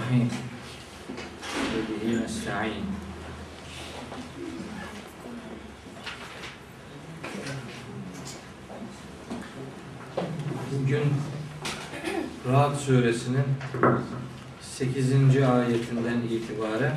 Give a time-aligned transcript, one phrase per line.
[0.00, 0.28] الرحيم
[1.76, 2.84] وبه نستعين
[10.72, 11.12] Bugün
[12.48, 13.44] Rahat suresinin
[14.60, 15.12] 8.
[15.42, 16.96] ayetinden itibaren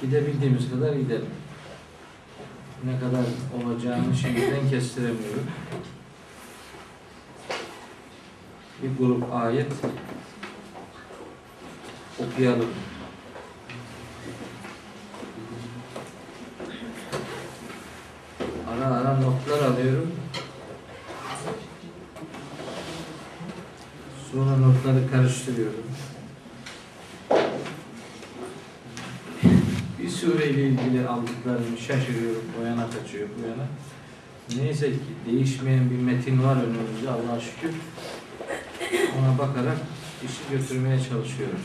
[0.00, 1.30] gidebildiğimiz kadar gidelim.
[2.85, 3.25] Ne kadar
[3.63, 5.47] olacağını şimdiden kestiremiyorum.
[8.83, 9.71] Bir grup ayet
[12.19, 12.69] okuyalım.
[18.69, 20.11] Ara ara notlar alıyorum.
[24.31, 25.83] Sonra notları karıştırıyorum.
[29.99, 32.43] Bir sureyle ilgili aldıklarımı şaşırıyorum.
[32.61, 33.67] O yana kaçıyor, bu yana.
[34.63, 37.71] Neyse ki değişmeyen bir metin var önümüzde Allah'a şükür.
[39.19, 39.77] Ona bakarak
[40.25, 41.61] işi götürmeye çalışıyoruz.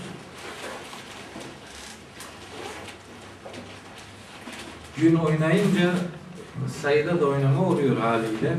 [4.96, 5.94] Gün oynayınca
[6.82, 8.56] sayıda da oynama oluyor haliyle.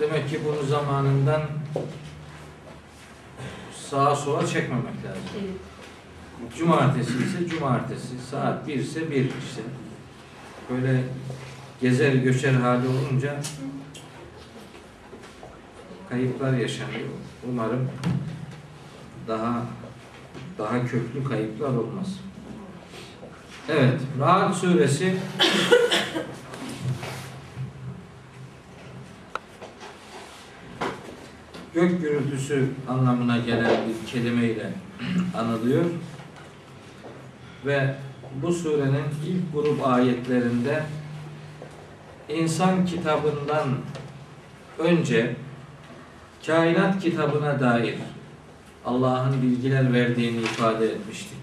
[0.00, 1.42] Demek ki bunu zamanından
[3.90, 5.58] sağa sola çekmemek lazım.
[6.58, 9.62] Cumartesi ise cumartesi, saat 1 ise 1 işte.
[10.70, 11.02] Böyle
[11.80, 13.40] gezer göçer hali olunca
[16.08, 17.08] kayıplar yaşanıyor.
[17.48, 17.88] Umarım
[19.28, 19.62] daha
[20.58, 22.20] daha köklü kayıplar olmaz.
[23.68, 25.16] Evet, Rahat suresi
[31.74, 34.72] gök gürültüsü anlamına gelen bir kelimeyle
[35.38, 35.84] anılıyor.
[37.64, 37.94] Ve
[38.42, 40.82] bu surenin ilk grup ayetlerinde
[42.28, 43.68] insan kitabından
[44.78, 45.36] önce
[46.46, 47.94] kainat kitabına dair
[48.84, 51.38] Allah'ın bilgiler verdiğini ifade etmiştik.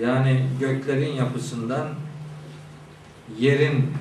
[0.00, 1.88] Yani göklerin yapısından
[3.38, 3.94] yerin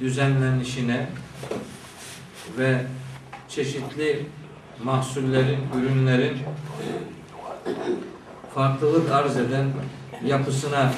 [0.00, 1.06] düzenlenişine
[2.58, 2.86] ve
[3.48, 4.26] çeşitli
[4.84, 6.38] mahsullerin, ürünlerin
[8.54, 9.72] farklılık arz eden
[10.24, 10.92] yapısına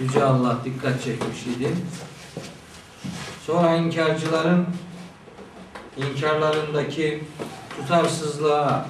[0.00, 1.68] Yüce Allah dikkat çekmiş idi.
[3.46, 4.66] Sonra inkarcıların
[5.96, 7.24] inkarlarındaki
[7.76, 8.86] tutarsızlığa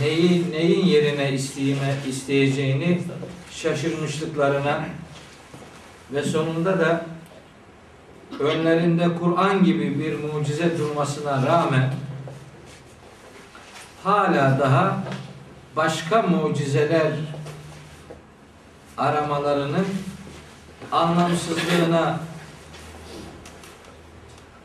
[0.00, 3.02] neyi neyin yerine isteyime, isteyeceğini
[3.50, 4.84] şaşırmışlıklarına
[6.12, 7.06] ve sonunda da
[8.40, 11.92] önlerinde Kur'an gibi bir mucize durmasına rağmen
[14.04, 14.98] hala daha
[15.76, 17.12] başka mucizeler
[18.98, 19.86] aramalarının
[20.92, 22.20] anlamsızlığına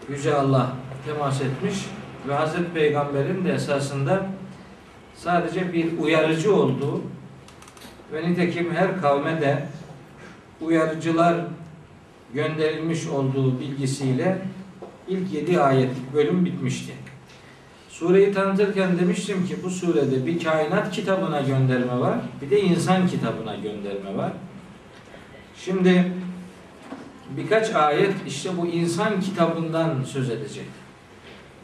[0.09, 0.71] Yüce Allah
[1.05, 1.75] temas etmiş
[2.27, 4.25] ve Hazreti Peygamber'in de esasında
[5.15, 7.01] sadece bir uyarıcı olduğu
[8.13, 9.67] ve nitekim her kavme de
[10.61, 11.35] uyarıcılar
[12.33, 14.41] gönderilmiş olduğu bilgisiyle
[15.07, 16.93] ilk yedi ayetlik bölüm bitmişti.
[17.99, 23.55] Sureyi tanıtırken demiştim ki bu surede bir kainat kitabına gönderme var, bir de insan kitabına
[23.55, 24.31] gönderme var.
[25.57, 26.11] Şimdi
[27.37, 30.65] birkaç ayet işte bu insan kitabından söz edecek.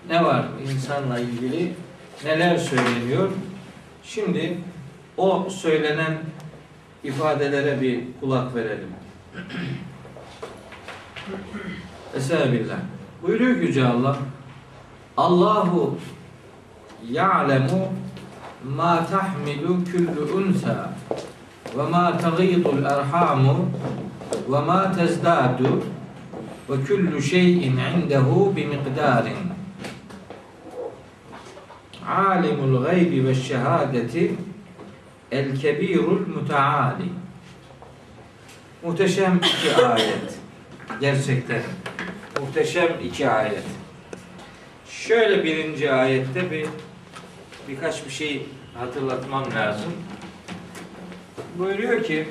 [0.09, 1.73] Ne var insanla ilgili,
[2.25, 3.29] neler söyleniyor?
[4.03, 4.57] Şimdi
[5.17, 6.17] o söylenen
[7.03, 8.89] ifadelere bir kulak verelim.
[12.15, 12.79] Estağfirullah.
[13.23, 14.17] Buyuruyor Yüce Allah.
[15.17, 15.97] Allahu
[17.07, 17.93] ya'lemu
[18.75, 20.93] ma tahmilu kullu unsa
[21.77, 23.69] ve ma taghidul erhamu
[24.49, 25.83] ve ma tezdadu
[26.69, 29.37] ve kullu şeyin indehu bi miqdarin.
[32.07, 34.31] Alimul gaybi ve şehadeti
[35.31, 37.09] el kebirul muteali.
[38.83, 40.39] Muhteşem iki ayet.
[41.01, 41.61] Gerçekten
[42.41, 43.63] muhteşem iki ayet.
[44.89, 46.65] Şöyle birinci ayette bir
[47.69, 49.93] birkaç bir şey hatırlatmam lazım.
[51.57, 52.29] Buyuruyor ki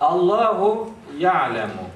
[0.00, 1.90] Allahu ya'lemu.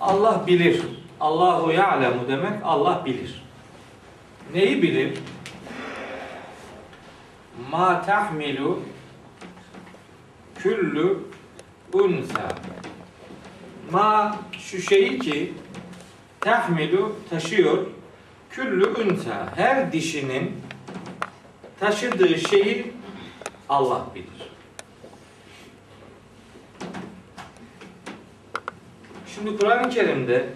[0.00, 0.82] Allah bilir.
[1.20, 3.44] Allahu ya'lemu demek Allah bilir.
[4.54, 5.18] Neyi bilir?
[7.70, 8.80] Ma tahmilu
[10.58, 11.18] küllü
[11.92, 12.48] unsa.
[13.90, 15.54] Ma şu şeyi ki
[16.40, 17.93] tahmilu taşıyor
[18.54, 19.52] küllü unsa.
[19.56, 20.52] Her dişinin
[21.80, 22.92] taşıdığı şeyi
[23.68, 24.28] Allah bilir.
[29.34, 30.46] Şimdi Kur'an-ı Kerim'de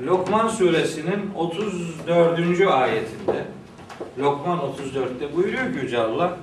[0.00, 2.60] Lokman suresinin 34.
[2.60, 3.44] ayetinde
[4.18, 6.36] Lokman 34'te buyuruyor ki Yüce Allah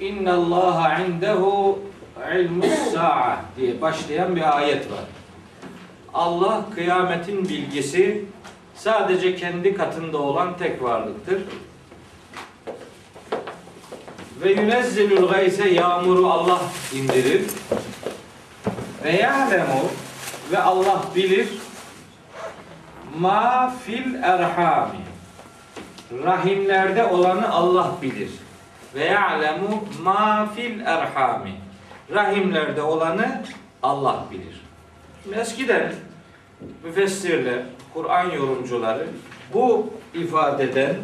[0.00, 1.78] İnna Allah indehu
[2.34, 5.04] ilmus sa'a diye başlayan bir ayet var.
[6.14, 8.24] Allah kıyametin bilgisi
[8.74, 11.42] sadece kendi katında olan tek varlıktır.
[14.42, 16.60] Ve yunezzilul gayse yağmuru Allah
[16.94, 17.42] indirir.
[19.04, 19.80] Ve ya'lemu
[20.52, 21.48] ve Allah bilir
[23.18, 24.98] ma fil erhami
[26.24, 28.30] rahimlerde olanı Allah bilir.
[28.94, 31.65] Ve ya'lemu ma fil erhami
[32.10, 33.42] rahimlerde olanı
[33.82, 34.62] Allah bilir.
[35.40, 35.92] Eskiden
[36.84, 37.62] müfessirler,
[37.94, 39.06] Kur'an yorumcuları
[39.54, 40.96] bu ifadeden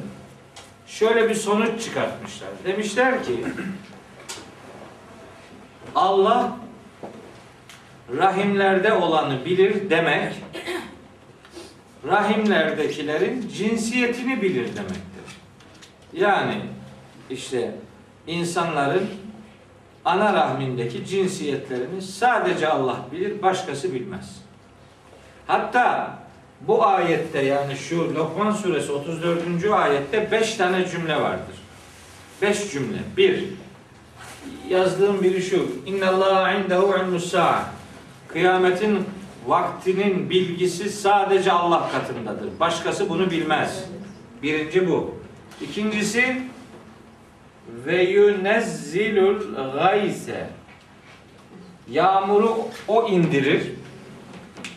[0.87, 2.51] şöyle bir sonuç çıkartmışlar.
[2.67, 3.45] Demişler ki
[5.95, 6.57] Allah
[8.17, 10.33] rahimlerde olanı bilir demek
[12.09, 15.03] rahimlerdekilerin cinsiyetini bilir demektir.
[16.13, 16.61] Yani
[17.31, 17.75] işte
[18.27, 19.09] insanların
[20.05, 24.43] ana rahmindeki cinsiyetlerini sadece Allah bilir, başkası bilmez.
[25.47, 26.19] Hatta
[26.61, 29.65] bu ayette yani şu Lokman suresi 34.
[29.73, 31.57] ayette 5 tane cümle vardır.
[32.43, 32.99] 5 cümle.
[33.17, 33.45] Bir,
[34.69, 35.67] yazdığım biri şu.
[35.87, 37.35] İnna Allah indehu ilmus.
[38.29, 39.05] Kıyametin
[39.47, 42.61] vaktinin bilgisi sadece Allah katındadır.
[42.61, 43.85] Başkası bunu bilmez.
[44.43, 45.15] Birinci bu.
[45.61, 46.43] İkincisi
[47.87, 49.41] ve yunezzilul
[49.75, 50.47] gayse.
[51.91, 52.57] Yağmuru
[52.89, 53.63] o indirir.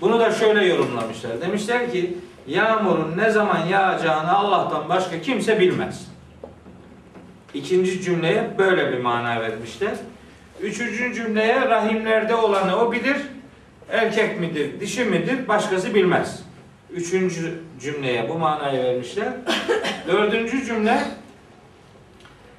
[0.02, 1.42] Bunu da şöyle yorumlamışlar.
[1.42, 6.08] Demişler ki yağmurun ne zaman yağacağını Allah'tan başka kimse bilmez.
[7.54, 9.96] İkinci cümleye böyle bir mana vermişler.
[10.62, 13.18] Üçüncü cümleye rahimlerde olanı o bilir.
[13.90, 16.44] Erkek midir, dişi midir başkası bilmez.
[16.92, 19.34] Üçüncü cümleye bu manayı vermişler.
[20.08, 21.00] Dördüncü cümle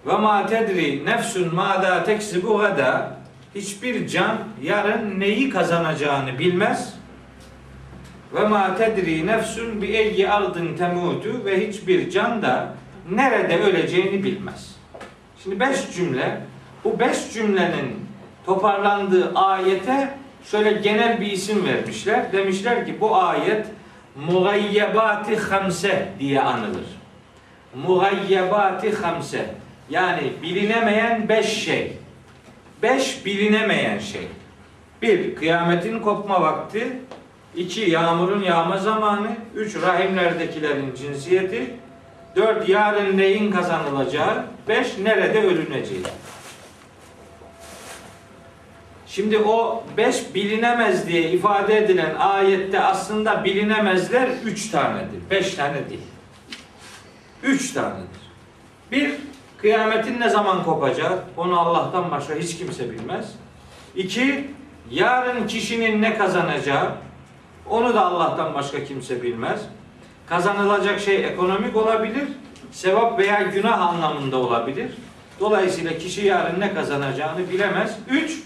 [0.07, 3.17] ve ma tedri nefsun ma da teksibu gada
[3.55, 6.95] hiçbir can yarın neyi kazanacağını bilmez.
[8.35, 12.75] Ve ma tedri nefsun bi eyyi ardın temutu ve hiçbir can da
[13.11, 14.77] nerede öleceğini bilmez.
[15.43, 16.41] Şimdi beş cümle
[16.85, 18.07] bu beş cümlenin
[18.47, 20.15] toparlandığı ayete
[20.51, 22.33] şöyle genel bir isim vermişler.
[22.33, 23.67] Demişler ki bu ayet
[24.27, 26.87] mugayyebati hamse diye anılır.
[27.75, 29.55] Mugayyebati hamse
[29.91, 31.93] yani bilinemeyen beş şey.
[32.83, 34.29] Beş bilinemeyen şey.
[35.03, 36.93] Bir, kıyametin kopma vakti.
[37.57, 39.29] iki yağmurun yağma zamanı.
[39.55, 41.75] Üç, rahimlerdekilerin cinsiyeti.
[42.37, 44.45] Dört, yarın neyin kazanılacağı.
[44.69, 46.03] Beş, nerede ölüneceği.
[49.07, 55.31] Şimdi o beş bilinemez diye ifade edilen ayette aslında bilinemezler üç tanedir.
[55.31, 56.01] Beş tane değil.
[57.43, 58.07] Üç tanedir.
[58.93, 59.11] Bir,
[59.59, 63.35] kıyametin ne zaman kopacağı, onu Allah'tan başka hiç kimse bilmez.
[63.97, 64.51] İki,
[64.91, 66.93] yarın kişinin ne kazanacağı,
[67.71, 69.61] onu da Allah'tan başka kimse bilmez.
[70.27, 72.29] Kazanılacak şey ekonomik olabilir,
[72.73, 74.91] sevap veya günah anlamında olabilir.
[75.41, 77.99] Dolayısıyla kişi yarın ne kazanacağını bilemez.
[78.11, 78.43] Üç,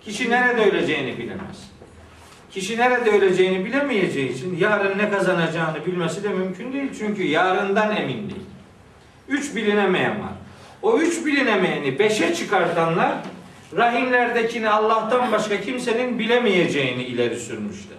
[0.00, 1.72] kişi nerede öleceğini bilemez.
[2.50, 6.90] Kişi nerede öleceğini bilemeyeceği için yarın ne kazanacağını bilmesi de mümkün değil.
[6.98, 8.46] Çünkü yarından emin değil.
[9.28, 10.32] Üç bilinemeyen var.
[10.82, 13.12] O üç bilinemeyeni beşe çıkartanlar
[13.76, 17.98] rahimlerdekini Allah'tan başka kimsenin bilemeyeceğini ileri sürmüşler.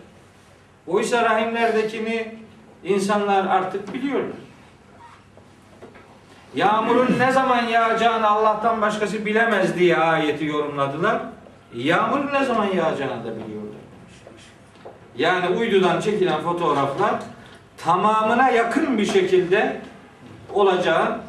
[0.88, 2.36] Oysa rahimlerdekini
[2.84, 4.38] insanlar artık biliyorlar.
[6.56, 11.22] Yağmurun ne zaman yağacağını Allah'tan başkası bilemez diye ayeti yorumladılar.
[11.76, 13.74] Yağmurun ne zaman yağacağını da biliyorlar.
[15.18, 17.14] Yani uydudan çekilen fotoğraflar
[17.78, 19.82] tamamına yakın bir şekilde
[20.54, 21.20] olacağı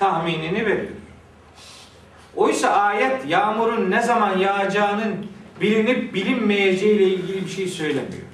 [0.00, 0.90] tahminini veriyor.
[2.36, 5.26] Oysa ayet yağmurun ne zaman yağacağının
[5.60, 8.30] bilinip bilinmeyeceği ile ilgili bir şey söylemiyor.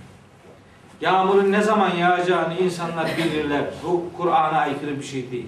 [1.00, 3.64] Yağmurun ne zaman yağacağını insanlar bilirler.
[3.85, 5.46] Bu Kur'an'a aykırı bir şey değil.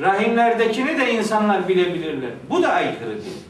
[0.00, 2.30] Rahimlerdekini de insanlar bilebilirler.
[2.50, 3.42] Bu da aykırı değil.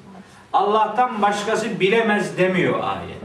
[0.52, 3.20] Allah'tan başkası bilemez demiyor ayet.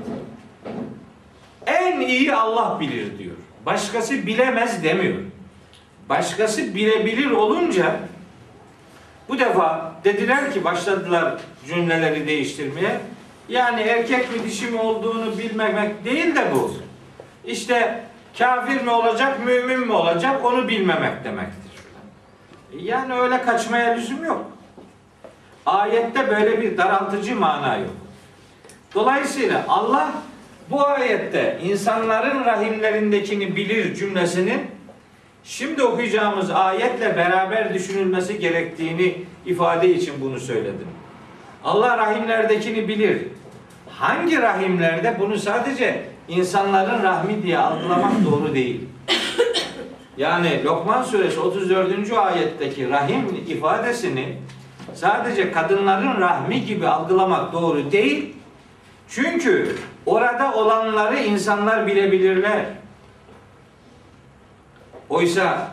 [1.66, 3.36] En iyi Allah bilir diyor.
[3.66, 5.16] Başkası bilemez demiyor.
[6.10, 7.96] Başkası bilebilir olunca
[9.30, 11.34] bu defa dediler ki başladılar
[11.68, 13.00] cümleleri değiştirmeye.
[13.50, 16.74] Yani erkek mi dişi mi olduğunu bilmemek değil de bu.
[17.46, 18.04] İşte
[18.38, 21.72] kafir mi olacak, mümin mi olacak onu bilmemek demektir.
[22.80, 24.46] Yani öyle kaçmaya lüzum yok.
[25.66, 27.96] Ayette böyle bir daraltıcı mana yok.
[28.96, 30.12] Dolayısıyla Allah
[30.70, 34.75] bu ayette insanların rahimlerindekini bilir cümlesinin
[35.46, 40.88] şimdi okuyacağımız ayetle beraber düşünülmesi gerektiğini ifade için bunu söyledim.
[41.64, 43.22] Allah rahimlerdekini bilir.
[43.90, 48.82] Hangi rahimlerde bunu sadece insanların rahmi diye algılamak doğru değil.
[50.18, 52.12] Yani Lokman suresi 34.
[52.12, 54.38] ayetteki rahim ifadesini
[54.94, 58.36] sadece kadınların rahmi gibi algılamak doğru değil.
[59.10, 59.76] Çünkü
[60.06, 62.66] orada olanları insanlar bilebilirler.
[65.10, 65.72] Oysa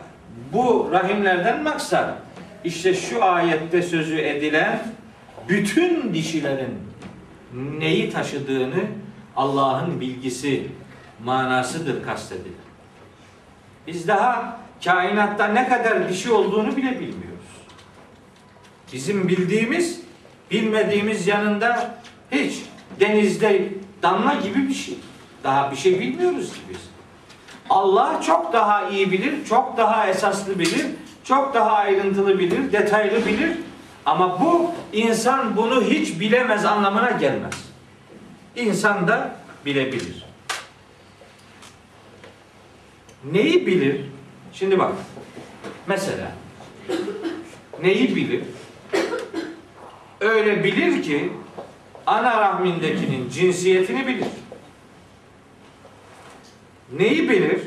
[0.53, 2.17] bu rahimlerden maksat
[2.63, 4.79] işte şu ayette sözü edilen
[5.49, 6.79] bütün dişilerin
[7.53, 8.83] neyi taşıdığını
[9.35, 10.67] Allah'ın bilgisi
[11.23, 12.63] manasıdır kastedilir.
[13.87, 17.33] Biz daha kainatta ne kadar dişi olduğunu bile bilmiyoruz.
[18.93, 20.01] Bizim bildiğimiz,
[20.51, 21.97] bilmediğimiz yanında
[22.31, 22.53] hiç
[22.99, 23.69] denizde
[24.03, 24.95] damla gibi bir şey.
[25.43, 26.92] Daha bir şey bilmiyoruz ki biz.
[27.69, 30.85] Allah çok daha iyi bilir, çok daha esaslı bilir,
[31.23, 33.51] çok daha ayrıntılı bilir, detaylı bilir.
[34.05, 37.53] Ama bu insan bunu hiç bilemez anlamına gelmez.
[38.55, 40.25] İnsan da bilebilir.
[43.31, 44.01] Neyi bilir?
[44.53, 44.91] Şimdi bak.
[45.87, 46.31] Mesela
[47.81, 48.43] neyi bilir?
[50.19, 51.33] Öyle bilir ki
[52.05, 54.27] ana rahmindekinin cinsiyetini bilir.
[56.91, 57.59] Neyi bilir?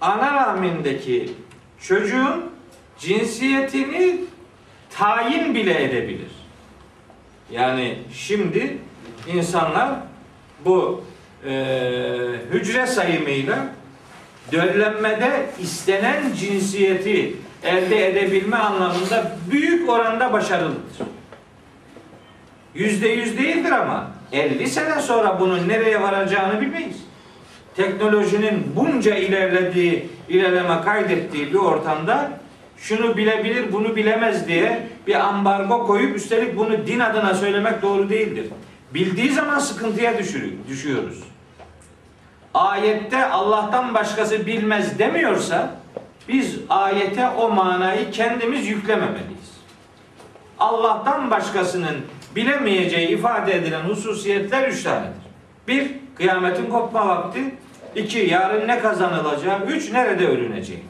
[0.00, 1.30] Ana rahmindeki
[1.80, 2.50] çocuğun
[2.98, 4.20] cinsiyetini
[4.90, 6.30] tayin bile edebilir.
[7.50, 8.78] Yani şimdi
[9.34, 9.90] insanlar
[10.64, 11.04] bu
[11.46, 11.50] e,
[12.52, 13.66] hücre sayımıyla
[14.52, 20.82] döllenmede istenen cinsiyeti elde edebilme anlamında büyük oranda başarılıdır.
[22.74, 27.07] Yüzde yüz değildir ama 50 sene sonra bunun nereye varacağını bilmeyiz.
[27.78, 32.30] Teknolojinin bunca ilerlediği, ilerleme kaydettiği bir ortamda
[32.76, 38.46] şunu bilebilir, bunu bilemez diye bir ambargo koyup üstelik bunu din adına söylemek doğru değildir.
[38.94, 40.18] Bildiği zaman sıkıntıya
[40.68, 41.22] düşüyoruz.
[42.54, 45.74] Ayette Allah'tan başkası bilmez demiyorsa
[46.28, 49.58] biz ayete o manayı kendimiz yüklememeliyiz.
[50.58, 51.96] Allah'tan başkasının
[52.36, 55.12] bilemeyeceği ifade edilen hususiyetler üç tanedir.
[55.68, 57.40] Bir, kıyametin kopma vakti.
[57.96, 59.66] İki, yarın ne kazanılacağı.
[59.66, 60.82] Üç, nerede ölüneceği.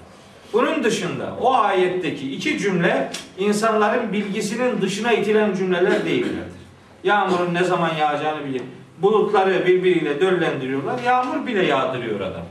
[0.52, 6.58] Bunun dışında o ayetteki iki cümle insanların bilgisinin dışına itilen cümleler değillerdir.
[7.04, 8.62] Yağmurun ne zaman yağacağını bilir.
[8.98, 11.02] Bulutları birbiriyle döllendiriyorlar.
[11.02, 12.44] Yağmur bile yağdırıyor adam.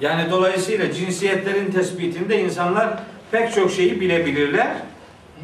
[0.00, 2.88] Yani dolayısıyla cinsiyetlerin tespitinde insanlar
[3.30, 4.72] pek çok şeyi bilebilirler.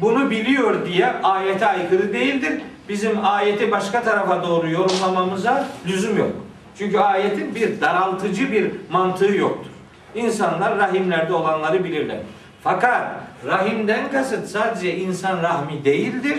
[0.01, 2.61] Bunu biliyor diye ayete aykırı değildir.
[2.89, 6.31] Bizim ayeti başka tarafa doğru yorumlamamıza lüzum yok.
[6.79, 9.71] Çünkü ayetin bir daraltıcı bir mantığı yoktur.
[10.15, 12.17] İnsanlar rahimlerde olanları bilirler.
[12.63, 13.07] Fakat
[13.45, 16.37] rahimden kasıt sadece insan rahmi değildir.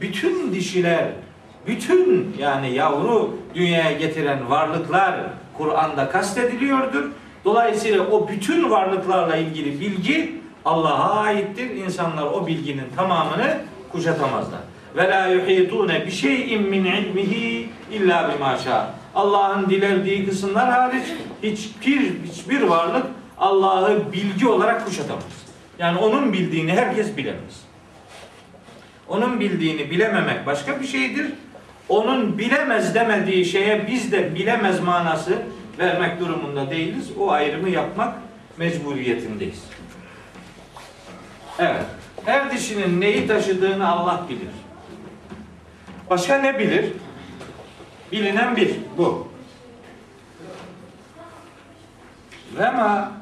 [0.00, 1.04] Bütün dişiler,
[1.66, 5.14] bütün yani yavru dünyaya getiren varlıklar
[5.58, 7.04] Kur'an'da kastediliyordur.
[7.44, 11.70] Dolayısıyla o bütün varlıklarla ilgili bilgi Allah'a aittir.
[11.70, 13.58] İnsanlar o bilginin tamamını
[13.92, 14.60] kuşatamazlar.
[14.96, 18.58] Ve la yuhitune bi şey'in min ilmihi illa bima
[19.14, 21.04] Allah'ın dilediği kısımlar hariç
[21.42, 23.06] hiçbir hiçbir varlık
[23.38, 25.24] Allah'ı bilgi olarak kuşatamaz.
[25.78, 27.64] Yani onun bildiğini herkes bilemez.
[29.08, 31.26] Onun bildiğini bilememek başka bir şeydir.
[31.88, 35.38] Onun bilemez demediği şeye biz de bilemez manası
[35.78, 37.10] vermek durumunda değiliz.
[37.18, 38.14] O ayrımı yapmak
[38.56, 39.64] mecburiyetindeyiz.
[41.58, 41.84] Evet.
[42.24, 44.54] Her dişinin neyi taşıdığını Allah bilir.
[46.10, 46.84] Başka ne bilir?
[48.14, 49.28] Bilinen bir bu.
[52.58, 53.12] Ve ma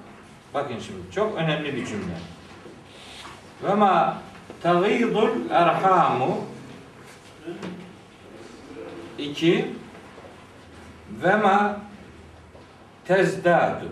[0.55, 2.19] bakın şimdi çok önemli bir cümle.
[3.63, 4.23] Ve ma
[4.63, 6.45] tagidul erhamu
[9.19, 9.71] iki
[11.23, 11.81] ve ma
[13.05, 13.89] tezdadu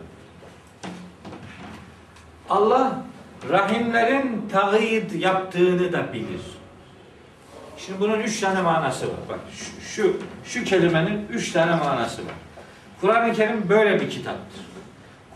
[2.49, 3.03] Allah
[3.49, 6.60] rahimlerin tağid yaptığını da bilir.
[7.87, 9.17] Şimdi bunun üç tane manası var.
[9.29, 12.35] Bak şu, şu, şu kelimenin üç tane manası var.
[13.01, 14.61] Kur'an-ı Kerim böyle bir kitaptır.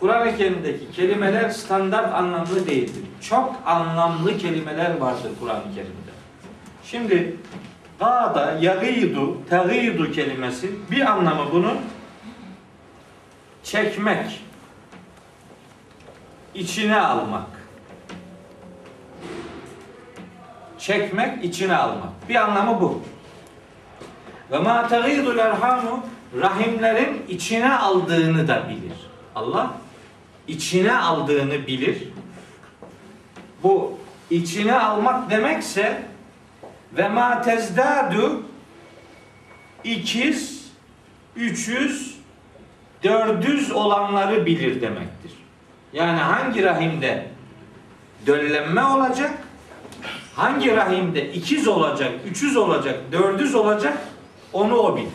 [0.01, 3.03] Kur'an-ı Kerim'deki kelimeler standart anlamlı değildir.
[3.21, 6.11] Çok anlamlı kelimeler vardır Kur'an-ı Kerim'de.
[6.85, 7.37] Şimdi
[7.99, 11.79] Gâda, yagîdu, tegîdu kelimesi bir anlamı bunun
[13.63, 14.41] çekmek,
[16.55, 17.47] içine almak,
[20.87, 22.29] çekmek, içine almak.
[22.29, 23.03] Bir anlamı bu.
[24.51, 26.07] Ve ma tagidul erhamu
[26.41, 28.99] rahimlerin içine aldığını da bilir.
[29.35, 29.75] Allah
[30.49, 32.09] içine aldığını bilir.
[33.63, 33.99] Bu
[34.31, 36.03] içine almak demekse
[36.93, 38.43] ve ma tezdadu
[39.85, 40.71] ikiz,
[41.37, 42.19] üçüz,
[43.03, 45.33] dördüz olanları bilir demektir.
[45.93, 47.27] Yani hangi rahimde
[48.27, 49.44] döllenme olacak,
[50.37, 53.99] hangi rahimde ikiz olacak, üçüz olacak, dördüz olacak
[54.53, 55.09] onu o bilir.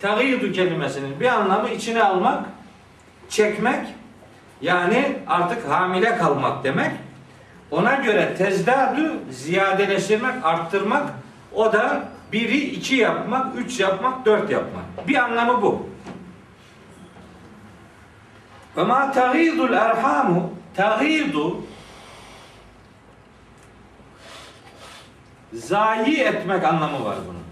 [0.00, 2.44] Tagidu kelimesinin bir anlamı içine almak,
[3.28, 3.86] çekmek,
[4.60, 6.90] yani artık hamile kalmak demek.
[7.70, 11.10] Ona göre tezdadu ziyadeleştirmek, arttırmak,
[11.54, 15.08] o da biri iki yapmak, üç yapmak, dört yapmak.
[15.08, 15.86] Bir anlamı bu.
[18.76, 21.56] Ve ma tagidul erhamu tagidu
[25.52, 27.42] zayi etmek anlamı var bunun.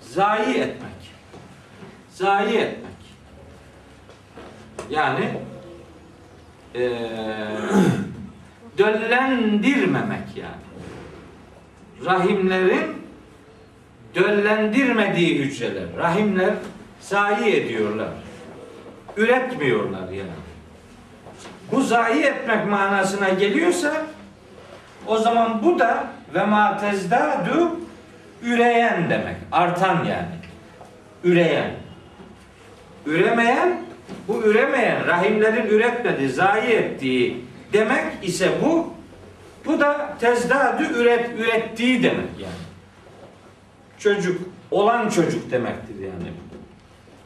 [0.00, 0.90] Zayi etmek.
[2.10, 2.94] Zayi etmek.
[4.90, 5.30] Yani
[6.74, 6.90] eee
[8.78, 10.64] döllendirmemek yani.
[12.04, 12.96] Rahimlerin
[14.14, 15.96] döllendirmediği hücreler.
[15.96, 16.54] Rahimler
[17.00, 18.12] zayi ediyorlar.
[19.16, 20.44] Üretmiyorlar yani.
[21.72, 24.06] Bu zayi etmek manasına geliyorsa
[25.06, 27.80] o zaman bu da ve ma tezdadu
[28.42, 29.36] üreyen demek.
[29.52, 30.34] Artan yani.
[31.24, 31.70] Üreyen.
[33.06, 33.80] Üremeyen
[34.28, 38.94] bu üremeyen rahimlerin üretmediği, zayi ettiği demek ise bu
[39.66, 42.54] bu da tezdadü üret ürettiği demek yani.
[43.98, 46.32] Çocuk olan çocuk demektir yani.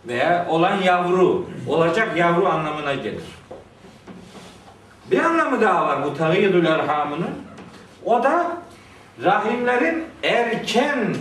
[0.09, 3.25] Veya olan yavru, olacak yavru anlamına gelir.
[5.11, 7.48] Bir anlamı daha var bu tagyidul erhamının.
[8.05, 8.57] O da
[9.25, 11.17] rahimlerin erken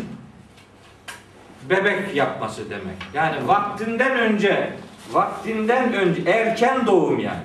[1.69, 2.95] bebek yapması demek.
[3.13, 4.73] Yani vaktinden önce,
[5.11, 7.41] vaktinden önce erken doğum yani.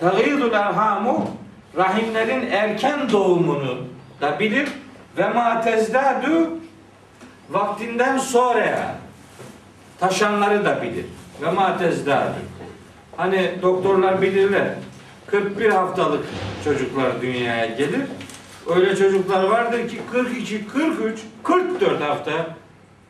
[0.00, 1.30] Tagyidul erhamu
[1.76, 3.78] rahimlerin erken doğumunu
[4.20, 4.68] da bilir
[5.18, 6.50] ve ma tezdadu
[7.50, 8.94] vaktinden sonra
[10.00, 11.06] taşanları da bilir.
[11.42, 12.34] Ve ma tezdadu.
[13.16, 14.68] Hani doktorlar bilirler.
[15.32, 16.24] 41 haftalık
[16.64, 18.00] çocuklar dünyaya gelir.
[18.74, 22.56] Öyle çocuklar vardır ki 42, 43, 44 hafta.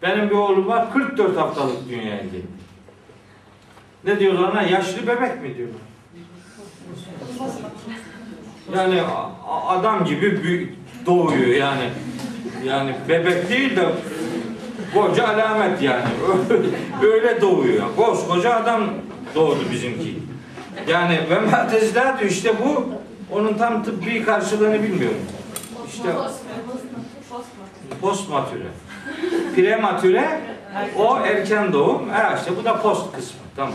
[0.02, 2.42] Benim bir oğlum var 44 haftalık dünyaya geldi.
[4.04, 4.62] Ne diyorlar ona?
[4.62, 5.80] Yaşlı bebek mi diyorlar?
[8.76, 9.02] Yani
[9.68, 10.74] adam gibi
[11.06, 11.90] doğuyor yani.
[12.64, 13.84] Yani bebek değil de
[14.94, 16.04] koca alamet yani.
[17.02, 17.96] Öyle doğuyor.
[17.96, 18.84] Koskoca adam
[19.34, 20.21] doğdu bizimki.
[20.88, 22.84] Yani ve matezler işte bu
[23.30, 25.20] onun tam tıbbi karşılığını bilmiyorum.
[25.88, 26.08] İşte
[28.00, 28.66] postmatüre.
[29.56, 30.40] Prematüre
[30.98, 32.08] o erken doğum.
[32.08, 33.40] Ha işte bu da post kısmı.
[33.56, 33.74] Tamam.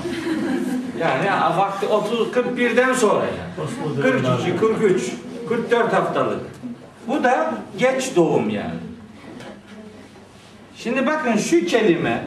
[1.00, 4.02] Yani vakti 30 41'den sonra yani.
[4.02, 5.12] 42, 43,
[5.50, 6.42] 44 haftalık.
[7.08, 8.80] Bu da geç doğum yani.
[10.78, 12.24] Şimdi bakın şu kelime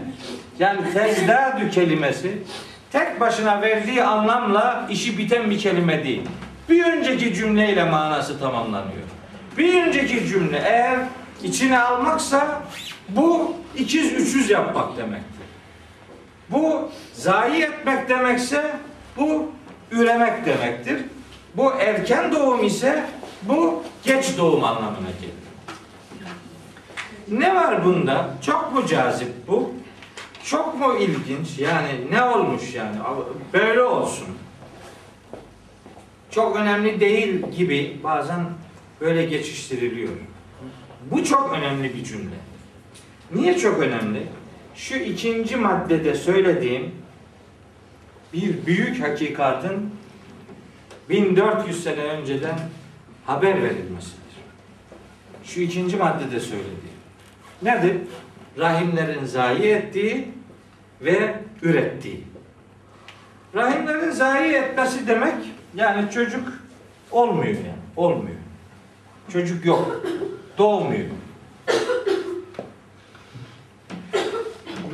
[0.59, 2.39] yani tezdadü kelimesi
[2.93, 6.23] tek başına verdiği anlamla işi biten bir kelime değil.
[6.69, 9.07] Bir önceki cümleyle manası tamamlanıyor.
[9.59, 10.99] Bir önceki cümle eğer
[11.43, 12.63] içine almaksa
[13.09, 15.47] bu ikiz üçüz yapmak demektir.
[16.49, 18.77] Bu zayi etmek demekse
[19.17, 19.53] bu
[19.91, 21.05] üremek demektir.
[21.55, 23.05] Bu erken doğum ise
[23.43, 25.41] bu geç doğum anlamına gelir.
[27.29, 28.31] Ne var bunda?
[28.47, 29.75] Çok mu cazip bu?
[30.45, 31.59] Çok mu ilginç?
[31.59, 32.97] Yani ne olmuş yani?
[33.53, 34.27] Böyle olsun.
[36.31, 38.47] Çok önemli değil gibi bazen
[39.01, 40.13] böyle geçiştiriliyor.
[41.11, 42.37] Bu çok önemli bir cümle.
[43.35, 44.27] Niye çok önemli?
[44.75, 46.95] Şu ikinci maddede söylediğim
[48.33, 49.91] bir büyük hakikatin
[51.09, 52.59] 1400 sene önceden
[53.27, 54.21] haber verilmesidir.
[55.45, 57.01] Şu ikinci maddede söylediğim.
[57.63, 57.97] Nedir?
[58.61, 60.29] Rahimlerin zayi ettiği
[61.01, 62.25] ve ürettiği.
[63.55, 65.35] Rahimlerin zayi etmesi demek
[65.75, 66.49] yani çocuk
[67.11, 67.81] olmuyor yani.
[67.97, 68.37] Olmuyor.
[69.33, 70.05] Çocuk yok.
[70.59, 71.07] Doğmuyor.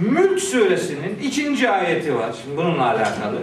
[0.01, 2.35] Mülk suresinin ikinci ayeti var.
[2.43, 3.39] Şimdi bununla alakalı.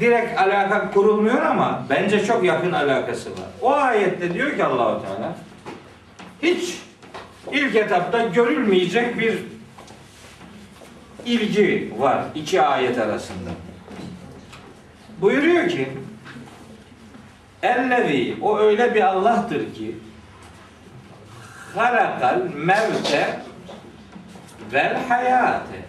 [0.00, 3.48] Direkt alaka kurulmuyor ama bence çok yakın alakası var.
[3.62, 5.36] O ayette diyor ki Allahu Teala
[6.42, 6.82] hiç
[7.52, 9.38] ilk etapta görülmeyecek bir
[11.26, 13.50] ilgi var iki ayet arasında.
[15.20, 15.88] Buyuruyor ki
[17.62, 19.96] Ellevi o öyle bir Allah'tır ki
[21.74, 23.40] halakal mevte
[24.72, 25.80] vel hayate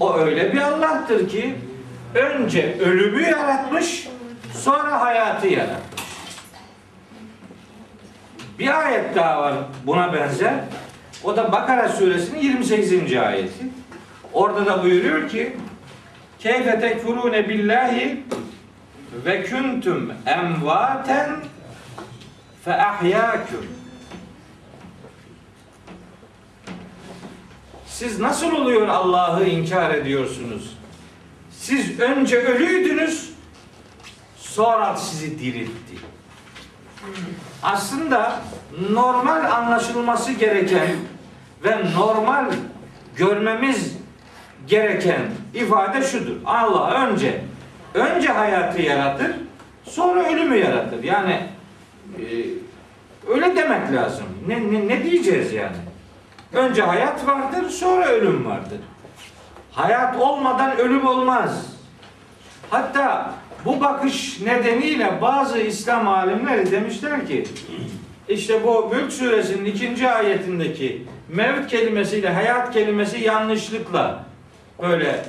[0.00, 1.54] o öyle bir Allah'tır ki
[2.14, 4.08] önce ölümü yaratmış
[4.52, 6.03] sonra hayatı yaratmış.
[8.58, 9.54] Bir ayet daha var
[9.86, 10.54] buna benzer.
[11.24, 13.16] O da Bakara suresinin 28.
[13.16, 13.64] ayeti.
[14.32, 15.56] Orada da buyuruyor ki
[16.38, 18.24] Keyfe tekfurune billahi
[19.24, 21.30] ve kuntum emvaten
[22.64, 23.74] fe ahyâküm
[27.86, 30.76] Siz nasıl oluyor Allah'ı inkar ediyorsunuz?
[31.50, 33.32] Siz önce ölüydünüz,
[34.36, 35.93] sonra sizi diriltti.
[37.62, 38.40] Aslında
[38.90, 40.88] normal anlaşılması gereken
[41.64, 42.52] ve normal
[43.16, 43.96] görmemiz
[44.66, 45.20] gereken
[45.54, 46.36] ifade şudur.
[46.46, 47.44] Allah önce
[47.94, 49.30] önce hayatı yaratır,
[49.84, 51.04] sonra ölümü yaratır.
[51.04, 51.40] Yani
[52.18, 52.24] e,
[53.28, 54.26] öyle demek lazım.
[54.46, 55.76] Ne, ne, ne diyeceğiz yani?
[56.52, 58.78] Önce hayat vardır, sonra ölüm vardır.
[59.72, 61.66] Hayat olmadan ölüm olmaz.
[62.70, 63.32] Hatta
[63.64, 67.44] bu bakış nedeniyle bazı İslam alimleri demişler ki
[68.28, 74.24] işte bu Mülk suresinin ikinci ayetindeki mevt kelimesiyle hayat kelimesi yanlışlıkla
[74.82, 75.24] böyle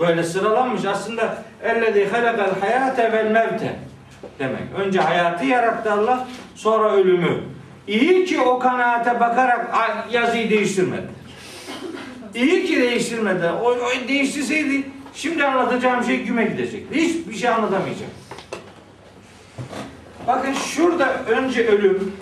[0.00, 0.84] böyle sıralanmış.
[0.84, 3.76] Aslında ellezî halakal hayate vel mevte
[4.38, 4.62] demek.
[4.78, 7.40] Önce hayatı yarattı Allah, sonra ölümü.
[7.86, 9.74] İyi ki o kanaate bakarak
[10.12, 11.06] yazıyı değiştirmedi.
[12.34, 13.46] İyi ki değiştirmedi.
[13.62, 14.82] O, o değiştirseydi
[15.14, 17.00] şimdi anlatacağım şey güme gidecekti.
[17.00, 18.08] Hiçbir şey anlatamayacak.
[20.26, 22.12] Bakın şurada önce ölüm,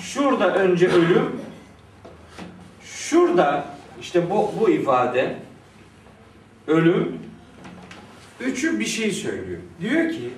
[0.00, 1.40] şurada önce ölüm,
[2.82, 3.64] şurada
[4.00, 5.38] işte bu, bu ifade
[6.66, 7.18] ölüm
[8.40, 9.60] üçü bir şey söylüyor.
[9.80, 10.30] Diyor ki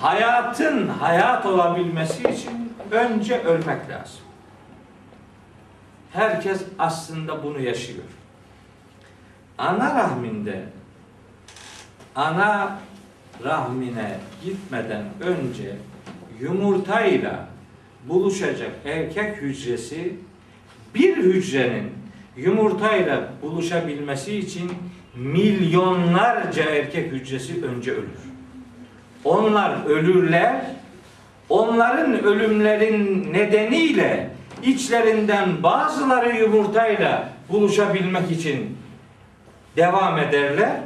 [0.00, 4.20] hayatın hayat olabilmesi için önce ölmek lazım.
[6.12, 8.04] Herkes aslında bunu yaşıyor.
[9.58, 10.62] Ana rahminde
[12.14, 12.78] ana
[13.44, 15.76] rahmine gitmeden önce
[16.40, 17.48] yumurtayla
[18.08, 20.14] buluşacak erkek hücresi
[20.94, 21.92] bir hücrenin
[22.36, 24.70] yumurtayla buluşabilmesi için
[25.16, 28.28] milyonlarca erkek hücresi önce ölür.
[29.24, 30.64] Onlar ölürler.
[31.48, 34.30] Onların ölümlerin nedeniyle
[34.62, 38.76] içlerinden bazıları yumurtayla buluşabilmek için
[39.76, 40.80] devam ederler.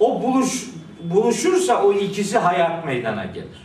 [0.00, 0.66] O buluş
[1.02, 3.62] buluşursa o ikisi hayat meydana gelir.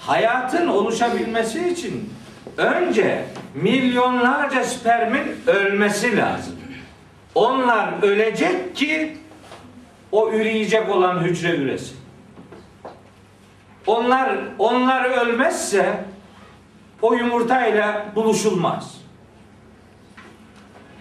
[0.00, 2.12] Hayatın oluşabilmesi için
[2.56, 6.54] önce milyonlarca spermin ölmesi lazım.
[7.34, 9.16] Onlar ölecek ki
[10.12, 11.96] o üreyecek olan hücre üresin.
[13.86, 16.04] Onlar onlar ölmezse
[17.02, 19.01] o yumurtayla buluşulmaz.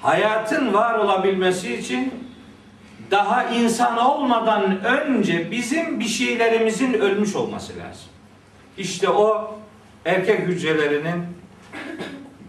[0.01, 2.13] Hayatın var olabilmesi için
[3.11, 8.09] daha insan olmadan önce bizim bir şeylerimizin ölmüş olması lazım.
[8.77, 9.55] İşte o
[10.05, 11.23] erkek hücrelerinin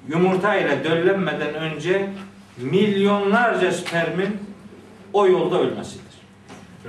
[0.09, 2.11] yumurta ile döllenmeden önce
[2.57, 4.38] milyonlarca spermin
[5.12, 6.03] o yolda ölmesidir.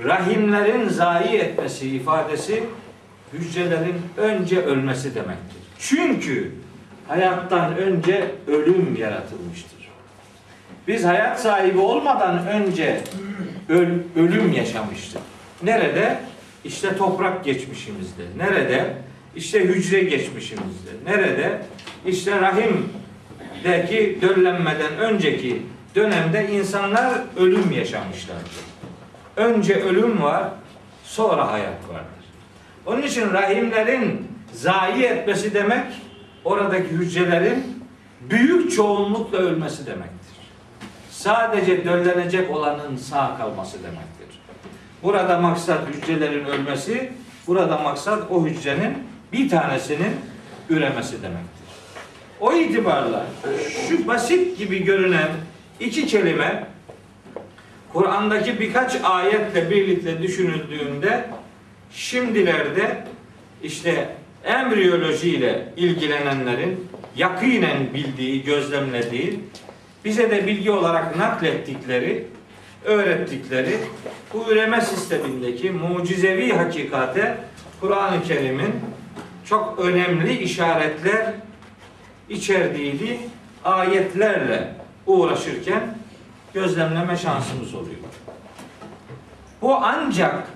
[0.04, 2.64] Rahimlerin zayi etmesi ifadesi
[3.32, 5.62] hücrelerin önce ölmesi demektir.
[5.78, 6.52] Çünkü
[7.08, 9.73] hayattan önce ölüm yaratılmıştır.
[10.88, 13.00] Biz hayat sahibi olmadan önce
[13.68, 15.22] öl, ölüm yaşamıştık.
[15.62, 16.18] Nerede?
[16.64, 18.22] İşte toprak geçmişimizde.
[18.36, 18.94] Nerede?
[19.36, 20.90] İşte hücre geçmişimizde.
[21.06, 21.62] Nerede?
[22.06, 25.62] İşte rahimdeki döllenmeden önceki
[25.94, 28.64] dönemde insanlar ölüm yaşamışlardır.
[29.36, 30.48] Önce ölüm var,
[31.04, 32.24] sonra hayat vardır.
[32.86, 35.86] Onun için rahimlerin zayi etmesi demek
[36.44, 37.84] oradaki hücrelerin
[38.30, 40.13] büyük çoğunlukla ölmesi demektir.
[41.24, 44.40] Sadece döllenecek olanın sağ kalması demektir.
[45.02, 47.12] Burada maksat hücrelerin ölmesi,
[47.46, 48.94] burada maksat o hücrenin
[49.32, 50.16] bir tanesinin
[50.70, 51.66] üremesi demektir.
[52.40, 53.26] O itibarla
[53.88, 55.28] şu basit gibi görünen
[55.80, 56.66] iki kelime
[57.92, 61.30] Kur'an'daki birkaç ayetle birlikte düşünüldüğünde
[61.92, 63.04] şimdilerde
[63.62, 64.08] işte
[64.44, 69.40] embriyoloji ile ilgilenenlerin yakinen bildiği, gözlemlediği,
[70.04, 72.26] bize de bilgi olarak naklettikleri,
[72.84, 73.78] öğrettikleri
[74.34, 77.38] bu üreme sistemindeki mucizevi hakikate
[77.80, 78.74] Kur'an-ı Kerim'in
[79.44, 81.34] çok önemli işaretler
[82.28, 83.20] içerdiği
[83.64, 84.74] ayetlerle
[85.06, 85.98] uğraşırken
[86.54, 87.96] gözlemleme şansımız oluyor.
[89.62, 90.46] Bu ancak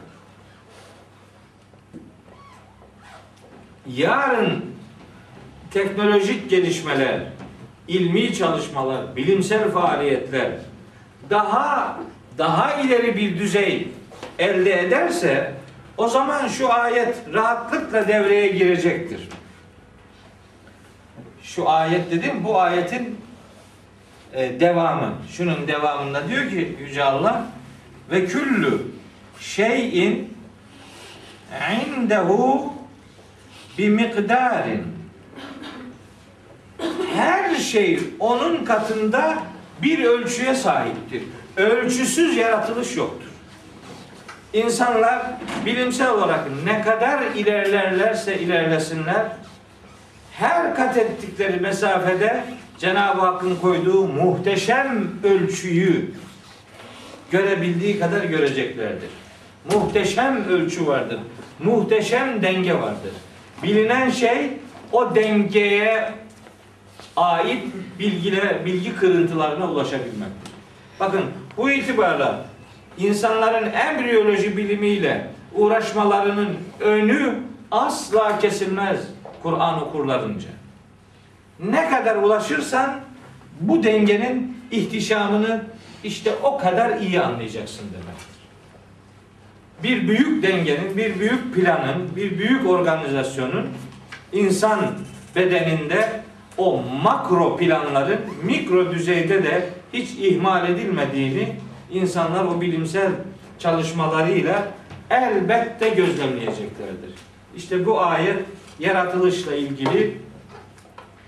[3.86, 4.64] yarın
[5.70, 7.20] teknolojik gelişmeler,
[7.88, 10.50] ilmi çalışmalar, bilimsel faaliyetler
[11.30, 11.98] daha
[12.38, 13.88] daha ileri bir düzey
[14.38, 15.54] elde ederse
[15.96, 19.28] o zaman şu ayet rahatlıkla devreye girecektir.
[21.42, 23.20] Şu ayet dedim bu ayetin
[24.34, 25.14] e, devamı.
[25.32, 27.46] Şunun devamında diyor ki Yüce Allah
[28.10, 28.82] ve küllü
[29.40, 30.34] şeyin
[31.86, 32.72] indehu
[33.78, 34.97] bir miktarin
[37.14, 39.38] her şey onun katında
[39.82, 41.22] bir ölçüye sahiptir.
[41.56, 43.28] Ölçüsüz yaratılış yoktur.
[44.52, 45.22] İnsanlar
[45.66, 49.26] bilimsel olarak ne kadar ilerlerlerse ilerlesinler
[50.32, 52.44] her kat ettikleri mesafede
[52.78, 56.10] Cenab-ı Hakk'ın koyduğu muhteşem ölçüyü
[57.30, 59.10] görebildiği kadar göreceklerdir.
[59.72, 61.18] Muhteşem ölçü vardır.
[61.58, 63.12] Muhteşem denge vardır.
[63.62, 64.50] Bilinen şey
[64.92, 66.12] o dengeye
[67.18, 67.64] ait
[67.98, 70.52] bilgiler, bilgi kırıntılarına ulaşabilmektir.
[71.00, 71.20] Bakın
[71.56, 72.44] bu itibarla
[72.98, 77.34] insanların embriyoloji bilimiyle uğraşmalarının önü
[77.70, 79.00] asla kesilmez
[79.42, 80.48] Kur'an okurlarınca.
[81.60, 83.00] Ne kadar ulaşırsan
[83.60, 85.64] bu dengenin ihtişamını
[86.04, 88.38] işte o kadar iyi anlayacaksın demektir.
[89.82, 93.66] Bir büyük dengenin, bir büyük planın, bir büyük organizasyonun
[94.32, 94.80] insan
[95.36, 96.20] bedeninde
[96.58, 101.56] o makro planların mikro düzeyde de hiç ihmal edilmediğini
[101.90, 103.12] insanlar o bilimsel
[103.58, 104.68] çalışmalarıyla
[105.10, 107.14] elbette gözlemleyeceklerdir.
[107.56, 108.38] İşte bu ayet
[108.78, 110.18] yaratılışla ilgili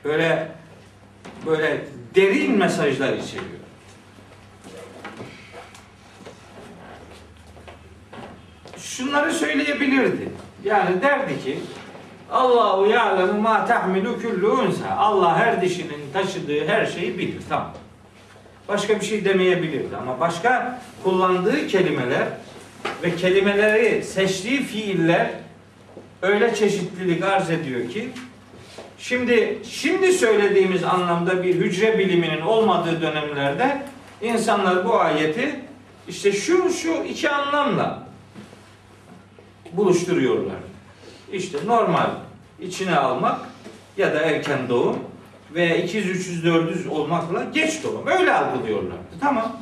[0.04, 0.48] böyle
[1.46, 3.60] böyle derin mesajlar içeriyor.
[8.76, 10.28] Şunları söyleyebilirdi.
[10.64, 11.58] Yani derdi ki
[12.32, 14.96] Allahu ya'lemu ma tahmilu kullu unsa.
[14.98, 17.42] Allah her dişinin taşıdığı her şeyi bilir.
[17.48, 17.72] Tamam.
[18.68, 22.28] Başka bir şey demeyebilirdi ama başka kullandığı kelimeler
[23.02, 25.30] ve kelimeleri seçtiği fiiller
[26.22, 28.08] öyle çeşitlilik arz ediyor ki
[28.98, 33.82] şimdi şimdi söylediğimiz anlamda bir hücre biliminin olmadığı dönemlerde
[34.22, 35.60] insanlar bu ayeti
[36.08, 38.06] işte şu şu iki anlamla
[39.72, 40.69] buluşturuyorlar.
[41.32, 42.10] İşte normal
[42.60, 43.40] içine almak
[43.96, 44.98] ya da erken doğum
[45.54, 48.06] veya 200, 300, 400 olmakla geç doğum.
[48.06, 48.98] Öyle algılıyorlar.
[49.20, 49.56] Tamam.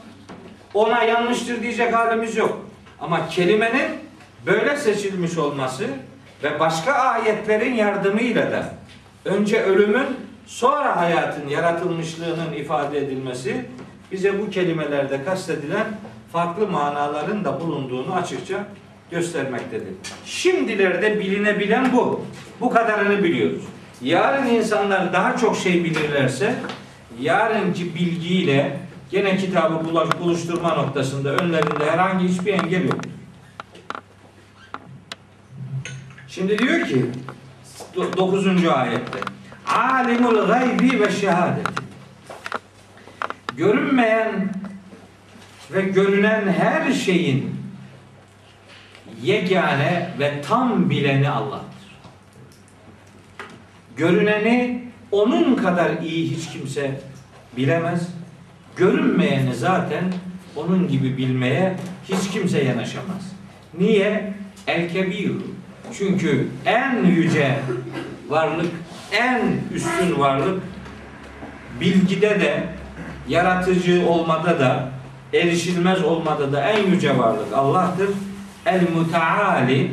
[0.75, 2.59] Ona yanlıştır diyecek halimiz yok.
[3.01, 3.89] Ama kelimenin
[4.47, 5.87] böyle seçilmiş olması
[6.43, 8.75] ve başka ayetlerin yardımıyla da
[9.25, 10.07] önce ölümün
[10.47, 13.67] sonra hayatın yaratılmışlığının ifade edilmesi
[14.13, 15.87] bize bu kelimelerde kastedilen
[16.33, 18.65] farklı manaların da bulunduğunu açıkça
[19.11, 19.95] göstermektedir.
[20.25, 22.25] Şimdilerde bilinebilen bu.
[22.61, 23.63] Bu kadarını biliyoruz.
[24.03, 26.55] Yarın insanlar daha çok şey bilirlerse
[27.21, 28.79] yarınki bilgiyle
[29.11, 29.85] gene kitabı
[30.21, 33.01] buluşturma noktasında önlerinde herhangi hiçbir engel yok.
[36.29, 37.07] Şimdi diyor ki
[38.17, 38.47] 9.
[38.67, 39.19] ayette
[39.67, 41.67] Alimul gaybi ve şehadet
[43.57, 44.53] Görünmeyen
[45.71, 47.58] ve görünen her şeyin
[49.23, 51.69] yegane ve tam bileni Allah'tır.
[53.97, 57.01] Görüneni onun kadar iyi hiç kimse
[57.57, 58.09] bilemez.
[58.77, 60.05] Görünmeyeni zaten
[60.57, 61.77] onun gibi bilmeye
[62.09, 63.33] hiç kimse yanaşamaz.
[63.79, 64.33] Niye?
[64.67, 65.33] El kebir.
[65.99, 67.59] Çünkü en yüce
[68.29, 68.73] varlık,
[69.13, 69.41] en
[69.75, 70.63] üstün varlık
[71.81, 72.65] bilgide de
[73.29, 74.91] yaratıcı olmada da
[75.35, 78.09] erişilmez olmada da en yüce varlık Allah'tır.
[78.69, 79.91] El müteali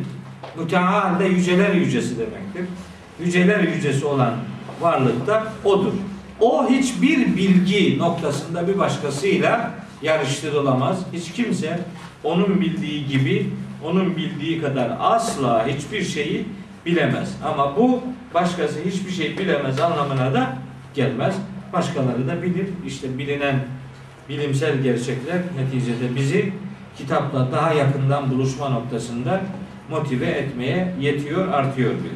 [0.58, 2.66] müteal de yüceler yücesi demektir.
[3.20, 4.34] Yüceler yücesi olan
[4.82, 5.94] varlık da odur.
[6.40, 11.00] O hiçbir bilgi noktasında bir başkasıyla yarıştırılamaz.
[11.14, 11.80] Hiç kimse
[12.24, 13.50] onun bildiği gibi,
[13.84, 16.46] onun bildiği kadar asla hiçbir şeyi
[16.86, 17.38] bilemez.
[17.46, 20.58] Ama bu başkası hiçbir şey bilemez anlamına da
[20.94, 21.36] gelmez.
[21.74, 22.68] Başkaları da bilir.
[22.88, 23.60] İşte bilinen
[24.30, 26.54] bilimsel gerçekler neticede bizi
[26.98, 29.42] kitapla daha yakından buluşma noktasında
[29.90, 32.16] motive etmeye yetiyor, artıyor bile.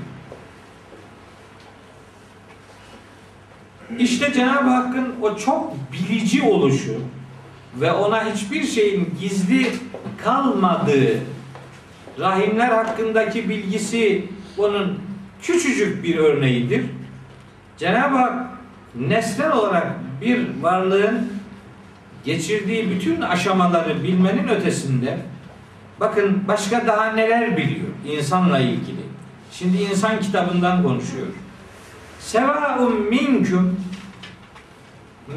[4.00, 7.02] İşte Cenab-ı Hakk'ın o çok bilici oluşu
[7.76, 9.72] ve ona hiçbir şeyin gizli
[10.18, 11.20] kalmadığı
[12.20, 14.26] rahimler hakkındaki bilgisi
[14.58, 15.00] onun
[15.42, 16.86] küçücük bir örneğidir.
[17.78, 18.48] Cenab-ı Hak
[18.96, 19.88] nesnel olarak
[20.22, 21.39] bir varlığın
[22.26, 25.18] geçirdiği bütün aşamaları bilmenin ötesinde
[26.00, 29.02] bakın başka daha neler biliyor insanla ilgili.
[29.52, 31.28] Şimdi insan kitabından konuşuyor.
[32.20, 33.80] Sevaun minkum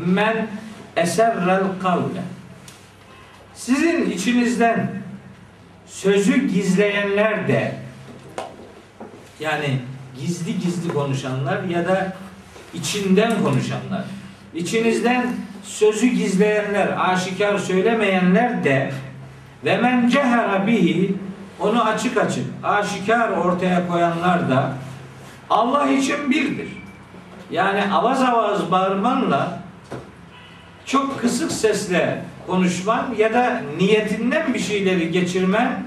[0.06, 0.48] men
[0.96, 2.22] eserrel kavle.
[3.54, 4.90] Sizin içinizden
[5.86, 7.76] sözü gizleyenler de
[9.40, 9.80] yani
[10.20, 12.16] gizli gizli konuşanlar ya da
[12.74, 14.04] içinden konuşanlar.
[14.54, 15.26] İçinizden
[15.62, 18.92] sözü gizleyenler, aşikar söylemeyenler de
[19.64, 21.14] ve men cehara bihi
[21.60, 24.72] onu açık açık, aşikar ortaya koyanlar da
[25.50, 26.68] Allah için birdir.
[27.50, 29.58] Yani avaz avaz bağırmanla
[30.86, 35.82] çok kısık sesle konuşman ya da niyetinden bir şeyleri geçirmen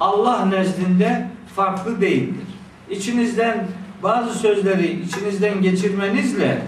[0.00, 2.46] Allah nezdinde farklı değildir.
[2.90, 3.66] İçinizden
[4.02, 6.62] bazı sözleri içinizden geçirmenizle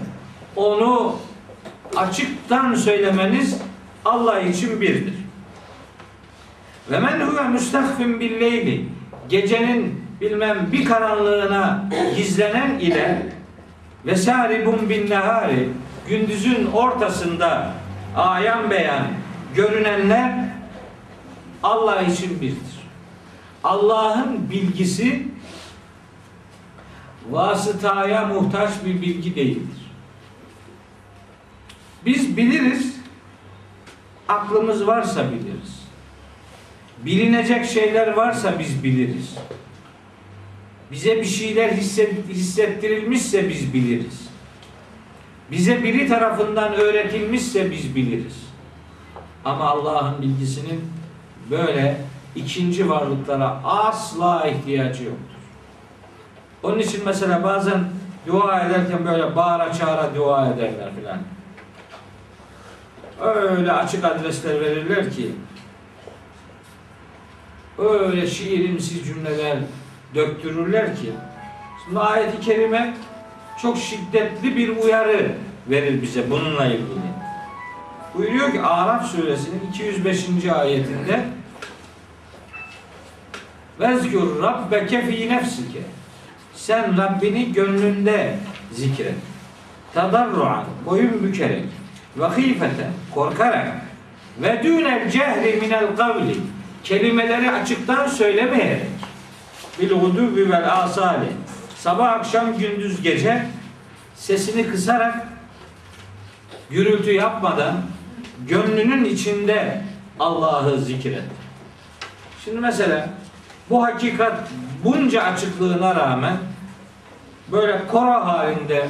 [0.55, 1.15] onu
[1.97, 3.57] açıktan söylemeniz
[4.05, 5.13] Allah için birdir.
[6.91, 8.85] Ve men huve müstahfin billeyli
[9.29, 11.85] gecenin bilmem bir karanlığına
[12.17, 13.25] gizlenen ile
[14.05, 15.69] ve saribun bin nehari
[16.09, 17.71] gündüzün ortasında
[18.15, 19.07] ayan beyan
[19.55, 20.45] görünenler
[21.63, 22.71] Allah için birdir.
[23.63, 25.27] Allah'ın bilgisi
[27.29, 29.80] vasıtaya muhtaç bir bilgi değildir.
[32.05, 32.95] Biz biliriz,
[34.27, 35.81] aklımız varsa biliriz.
[37.05, 39.35] Bilinecek şeyler varsa biz biliriz.
[40.91, 41.71] Bize bir şeyler
[42.29, 44.29] hissettirilmişse biz biliriz.
[45.51, 48.35] Bize biri tarafından öğretilmişse biz biliriz.
[49.45, 50.83] Ama Allah'ın bilgisinin
[51.49, 52.01] böyle
[52.35, 55.35] ikinci varlıklara asla ihtiyacı yoktur.
[56.63, 57.83] Onun için mesela bazen
[58.27, 61.17] dua ederken böyle bağıra çağıra dua ederler filan.
[63.21, 65.31] Öyle açık adresler verirler ki
[67.77, 69.57] öyle şiirimsi cümleler
[70.15, 71.11] döktürürler ki
[71.85, 72.93] şimdi ayeti kerime
[73.61, 75.31] çok şiddetli bir uyarı
[75.69, 77.11] verir bize bununla ilgili.
[78.15, 80.45] Buyuruyor ki Araf suresinin 205.
[80.45, 81.25] ayetinde
[83.79, 85.81] Vezkur rabbeke fi nefsike
[86.55, 88.37] sen Rabbini gönlünde
[88.71, 89.15] zikret.
[89.93, 91.65] Tadarruan, boyun bükerek,
[92.17, 93.67] ve hifeten, korkarak,
[94.41, 96.35] ve dünel cehri minel kavli,
[96.83, 98.87] kelimeleri açıktan söylemeyerek,
[99.79, 101.27] bil gudubi vel asali,
[101.75, 103.45] sabah akşam gündüz gece,
[104.15, 105.27] sesini kısarak,
[106.69, 107.81] gürültü yapmadan,
[108.47, 109.81] gönlünün içinde
[110.19, 111.23] Allah'ı zikret.
[112.45, 113.09] Şimdi mesela
[113.69, 114.39] bu hakikat
[114.83, 116.37] bunca açıklığına rağmen
[117.51, 118.87] böyle koro halinde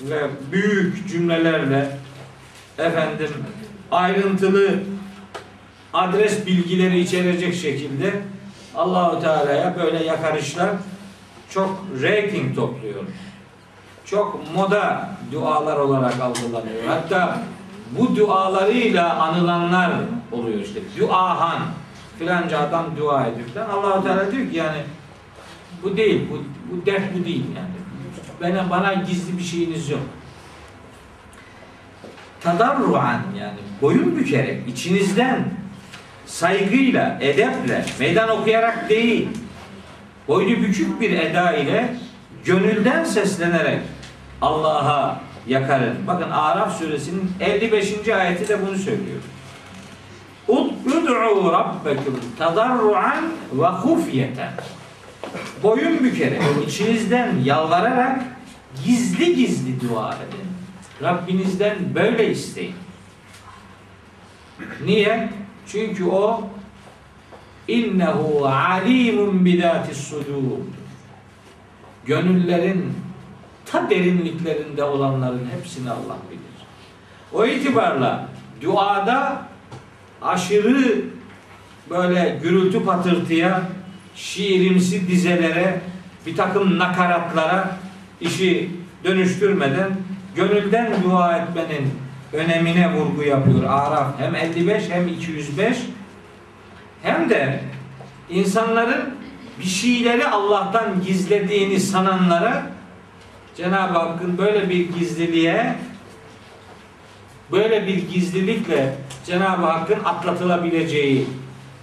[0.00, 1.99] ve büyük cümlelerle
[2.80, 3.28] efendim
[3.90, 4.80] ayrıntılı
[5.92, 8.12] adres bilgileri içerecek şekilde
[8.76, 10.70] Allahu Teala'ya böyle yakarışlar
[11.50, 13.04] çok rating topluyor.
[14.04, 16.84] Çok moda dualar olarak algılanıyor.
[16.86, 17.38] Hatta
[17.98, 19.90] bu dualarıyla anılanlar
[20.32, 20.80] oluyor işte.
[20.98, 21.62] Duahan
[22.18, 23.68] filanca adam dua ediyor falan.
[23.68, 24.82] allah Teala diyor ki yani
[25.82, 26.36] bu değil, bu,
[26.70, 27.70] bu dert bu değil yani.
[28.40, 30.00] Bana, bana gizli bir şeyiniz yok.
[32.40, 35.44] Tadarruan yani boyun bükerek içinizden
[36.26, 39.28] saygıyla, edeple, meydan okuyarak değil,
[40.28, 41.94] boynu bükük bir eda ile
[42.44, 43.80] gönülden seslenerek
[44.42, 46.06] Allah'a yakarın.
[46.06, 48.08] Bakın Araf suresinin 55.
[48.08, 49.20] ayeti de bunu söylüyor.
[50.48, 54.52] Ud'u rabbekum tadarruan ve hufyeten.
[55.62, 58.20] Boyun bükerek, içinizden yalvararak
[58.84, 60.49] gizli gizli dua edin.
[61.02, 62.74] Rabbinizden böyle isteyin.
[64.84, 65.28] Niye?
[65.66, 66.48] Çünkü o
[67.68, 70.58] innehu alimun bidatis sudur.
[72.04, 72.92] Gönüllerin
[73.66, 76.40] ta derinliklerinde olanların hepsini Allah bilir.
[77.32, 78.28] O itibarla
[78.62, 79.42] duada
[80.22, 81.04] aşırı
[81.90, 83.62] böyle gürültü patırtıya,
[84.14, 85.80] şiirimsi dizelere,
[86.26, 87.76] bir takım nakaratlara
[88.20, 88.70] işi
[89.04, 89.90] dönüştürmeden
[90.40, 91.90] gönülden dua etmenin
[92.32, 94.06] önemine vurgu yapıyor Araf.
[94.18, 95.76] Hem 55 hem 205
[97.02, 97.60] hem de
[98.30, 99.14] insanların
[99.58, 102.62] bir şeyleri Allah'tan gizlediğini sananlara
[103.56, 105.74] Cenab-ı Hakk'ın böyle bir gizliliğe
[107.52, 108.94] böyle bir gizlilikle
[109.26, 111.26] Cenab-ı Hakk'ın atlatılabileceği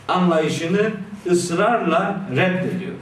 [0.08, 0.92] anlayışını
[1.32, 2.94] ısrarla reddediyor.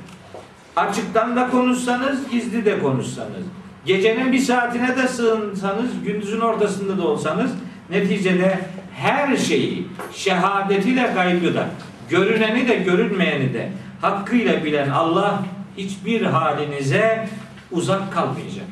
[0.76, 3.45] Açıktan da konuşsanız, gizli de konuşsanız,
[3.86, 7.51] gecenin bir saatine de sığınsanız, gündüzün ortasında da olsanız,
[7.89, 8.59] neticede
[8.93, 11.67] her şeyi şehadetiyle gaybı da,
[12.09, 13.71] görüneni de görünmeyeni de
[14.01, 15.43] hakkıyla bilen Allah
[15.77, 17.29] hiçbir halinize
[17.71, 18.65] uzak kalmayacak.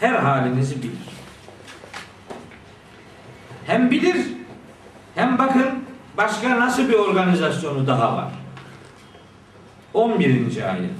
[0.00, 1.10] Her halinizi bilir.
[3.66, 4.16] Hem bilir
[5.14, 5.66] hem bakın
[6.16, 8.28] başka nasıl bir organizasyonu daha var.
[9.94, 10.26] 11.
[10.70, 10.90] ayet.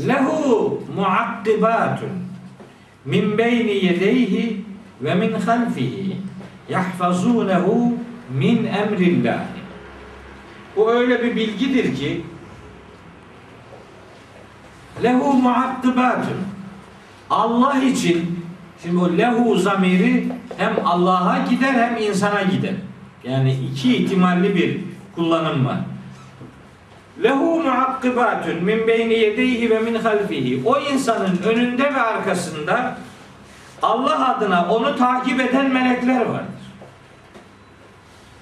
[0.00, 2.10] Lehu muakkibatun
[3.04, 4.64] min beyni yedeyhi
[5.00, 6.16] ve min halfihi
[6.68, 7.92] yahfazunehu
[8.38, 9.40] min emrillah.
[10.76, 12.24] Bu öyle bir bilgidir ki
[15.02, 16.36] lehu muakkibatun
[17.30, 18.44] Allah için
[18.82, 22.74] şimdi o lehu zamiri hem Allah'a gider hem insana gider.
[23.24, 24.80] Yani iki ihtimalli bir
[25.14, 25.78] kullanım var.
[27.22, 30.62] Lehu muakkibatun min beyni yedeyhi ve min halfihi.
[30.64, 32.98] O insanın önünde ve arkasında
[33.82, 36.64] Allah adına onu takip eden melekler vardır.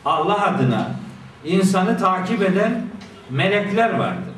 [0.04, 0.90] Allah adına
[1.44, 2.86] insanı takip eden
[3.30, 4.32] melekler vardır.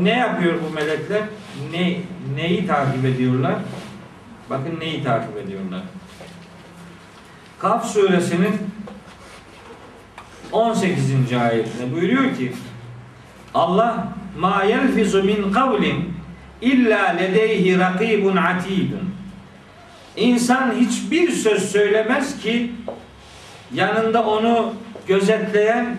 [0.00, 1.22] Ne yapıyor bu melekler?
[1.72, 2.00] Ne
[2.34, 3.54] neyi takip ediyorlar?
[4.50, 5.82] Bakın neyi takip ediyorlar?
[7.58, 8.58] Kaf suresinin
[10.52, 11.32] 18.
[11.32, 12.52] ayetinde buyuruyor ki
[13.54, 16.14] Allah ma yelfizu min kavlin
[16.60, 19.16] illa ledeyhi rakibun atidun
[20.16, 22.72] İnsan hiçbir söz söylemez ki
[23.74, 24.74] yanında onu
[25.06, 25.96] gözetleyen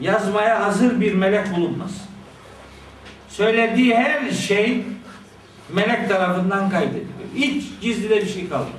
[0.00, 2.08] yazmaya hazır bir melek bulunmaz.
[3.28, 4.82] Söylediği her şey
[5.72, 7.08] melek tarafından kaydediliyor.
[7.34, 8.77] Hiç gizli de bir şey kalmıyor.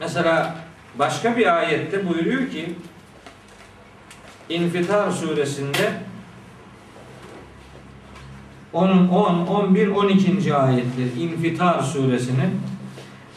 [0.00, 0.54] Mesela
[0.98, 2.74] başka bir ayette buyuruyor ki
[4.48, 5.92] İnfitar suresinde
[8.72, 10.54] 10, 10, 11, 12.
[10.54, 12.60] ayetler İnfitar suresinin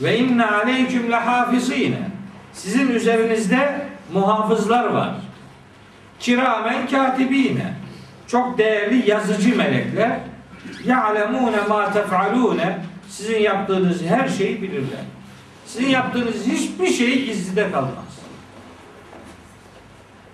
[0.02, 2.10] ve inne aleyküm lehafizine
[2.54, 5.16] sizin üzerinizde muhafızlar var.
[6.20, 7.74] Kiramen katibine
[8.28, 10.20] çok değerli yazıcı melekler
[10.86, 12.78] ya'lemune ma tef'alune
[13.10, 15.02] sizin yaptığınız her şeyi bilirler.
[15.72, 18.20] Sizin yaptığınız hiçbir şey gizlide kalmaz.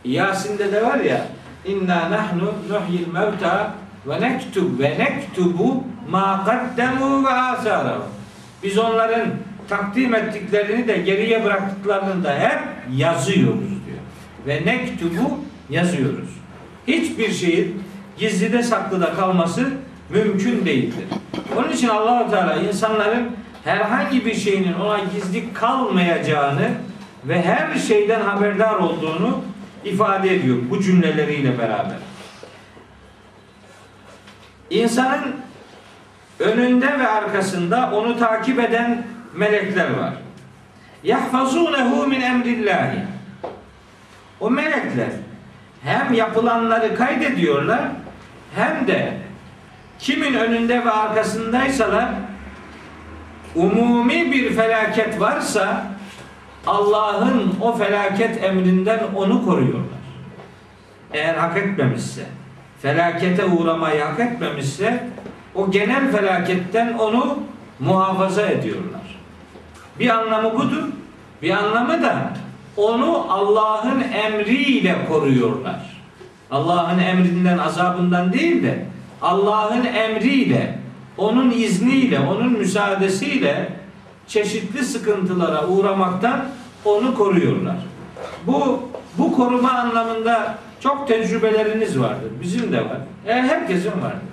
[0.05, 1.27] Yasin'de de var ya
[1.65, 3.73] inna nahnu nuhyil mevta
[4.07, 8.03] ve nektub ve nektubu ma kaddemu ve asarahu.
[8.63, 9.29] Biz onların
[9.69, 12.59] takdim ettiklerini de geriye bıraktıklarını da hep
[12.95, 13.99] yazıyoruz diyor.
[14.47, 16.29] Ve nektubu yazıyoruz.
[16.87, 17.83] Hiçbir şeyin
[18.17, 19.69] gizlide saklıda kalması
[20.09, 21.05] mümkün değildir.
[21.57, 23.29] Onun için allah Teala insanların
[23.63, 26.69] herhangi bir şeyinin ona gizli kalmayacağını
[27.25, 29.43] ve her şeyden haberdar olduğunu
[29.85, 31.97] ifade ediyor bu cümleleriyle beraber.
[34.69, 35.35] İnsanın
[36.39, 39.03] önünde ve arkasında onu takip eden
[39.35, 40.13] melekler var.
[41.03, 42.99] Yahfazunehu min emrillahi.
[44.39, 45.09] O melekler
[45.83, 47.81] hem yapılanları kaydediyorlar
[48.55, 49.13] hem de
[49.99, 52.09] kimin önünde ve arkasındaysalar
[53.55, 55.83] umumi bir felaket varsa
[56.67, 59.83] Allah'ın o felaket emrinden onu koruyorlar.
[61.13, 62.25] Eğer hak etmemişse,
[62.81, 65.07] felakete uğramayı hak etmemişse
[65.55, 67.39] o genel felaketten onu
[67.79, 69.19] muhafaza ediyorlar.
[69.99, 70.83] Bir anlamı budur.
[71.41, 72.33] Bir anlamı da
[72.77, 75.97] onu Allah'ın emriyle koruyorlar.
[76.51, 78.85] Allah'ın emrinden, azabından değil de
[79.21, 80.79] Allah'ın emriyle,
[81.17, 83.69] onun izniyle, onun müsaadesiyle
[84.27, 86.45] çeşitli sıkıntılara uğramaktan
[86.85, 87.77] onu koruyorlar.
[88.47, 92.31] Bu bu koruma anlamında çok tecrübeleriniz vardır.
[92.41, 92.99] Bizim de var.
[93.27, 94.27] E, herkesin vardır.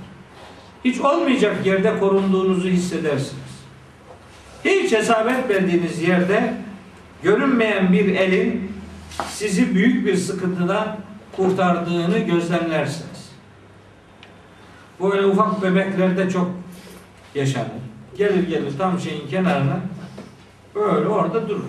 [0.84, 3.44] Hiç olmayacak yerde korunduğunuzu hissedersiniz.
[4.64, 6.54] Hiç hesap etmediğiniz yerde
[7.22, 8.72] görünmeyen bir elin
[9.28, 10.96] sizi büyük bir sıkıntıdan
[11.36, 13.30] kurtardığını gözlemlersiniz.
[15.00, 16.50] Böyle ufak bebeklerde çok
[17.34, 17.68] yaşanır.
[18.16, 19.76] Gelir gelir tam şeyin kenarına
[20.74, 21.64] böyle orada durur.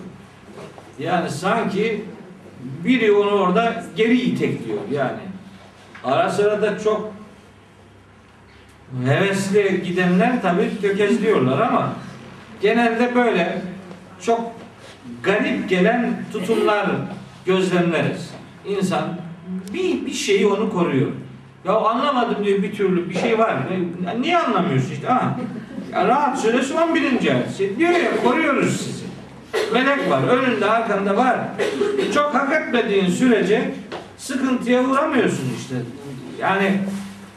[1.00, 2.06] Yani sanki
[2.84, 5.20] biri onu orada geri itekliyor yani.
[6.04, 7.14] Ara sıra da çok
[9.06, 11.94] hevesli gidenler tabii tökezliyorlar ama
[12.62, 13.62] genelde böyle
[14.22, 14.52] çok
[15.24, 16.90] garip gelen tutumlar
[17.46, 18.30] gözlemleriz.
[18.68, 19.04] İnsan
[19.74, 21.12] bir, bir şeyi onu koruyor.
[21.66, 23.56] Ya anlamadım diyor bir türlü bir şey var.
[24.20, 25.08] Niye anlamıyorsun işte?
[25.08, 25.36] Ha.
[25.94, 27.04] Ya rahat suresi 11.
[27.04, 27.58] ayet.
[27.58, 29.06] Şey Diyor ya koruyoruz sizi.
[29.74, 30.22] Melek var.
[30.24, 31.38] Önünde arkanda var.
[32.14, 33.74] Çok hak etmediğin sürece
[34.18, 35.76] sıkıntıya uğramıyorsun işte.
[36.40, 36.80] Yani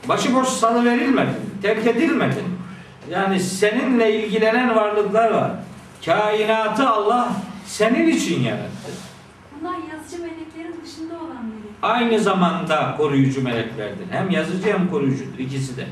[0.08, 1.34] başıboş salı verilmedin.
[1.62, 2.44] Terk edilmedin.
[3.10, 5.50] Yani seninle ilgilenen varlıklar var.
[6.04, 7.28] Kainatı Allah
[7.66, 8.92] senin için yarattı.
[9.60, 11.72] Bunlar yazıcı meleklerin dışında olan melek.
[11.82, 14.04] Aynı zamanda koruyucu meleklerdir.
[14.10, 15.86] Hem yazıcı hem koruyucudur ikisi de.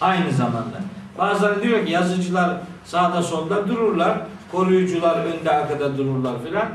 [0.00, 0.80] Aynı zamanda.
[1.18, 4.18] Bazıları diyor ki yazıcılar sağda solda dururlar,
[4.52, 6.68] koruyucular önde arkada dururlar filan.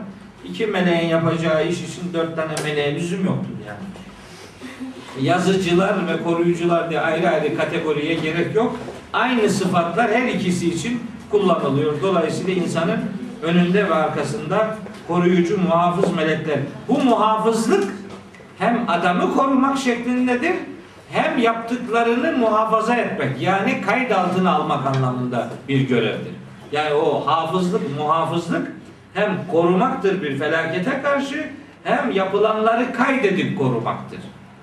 [0.46, 3.80] İki meleğin yapacağı iş için dört tane meleğe lüzum yoktur yani.
[5.28, 8.78] Yazıcılar ve koruyucular diye ayrı ayrı kategoriye gerek yok.
[9.14, 11.02] Aynı sıfatlar her ikisi için
[11.32, 12.02] kullanılıyor.
[12.02, 13.00] Dolayısıyla insanın
[13.44, 16.60] önünde ve arkasında koruyucu muhafız melekler.
[16.88, 17.94] Bu muhafızlık
[18.60, 20.56] hem adamı korumak şeklindedir
[21.12, 26.34] hem yaptıklarını muhafaza etmek yani kayıt altına almak anlamında bir görevdir.
[26.72, 28.72] Yani o hafızlık, muhafızlık
[29.14, 31.50] hem korumaktır bir felakete karşı
[31.84, 34.20] hem yapılanları kaydedip korumaktır.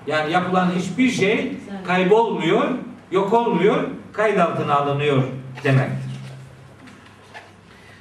[0.07, 2.67] Yani yapılan hiçbir şey kaybolmuyor,
[3.11, 3.83] yok olmuyor,
[4.13, 5.23] kayıt altına alınıyor
[5.63, 6.15] demektir.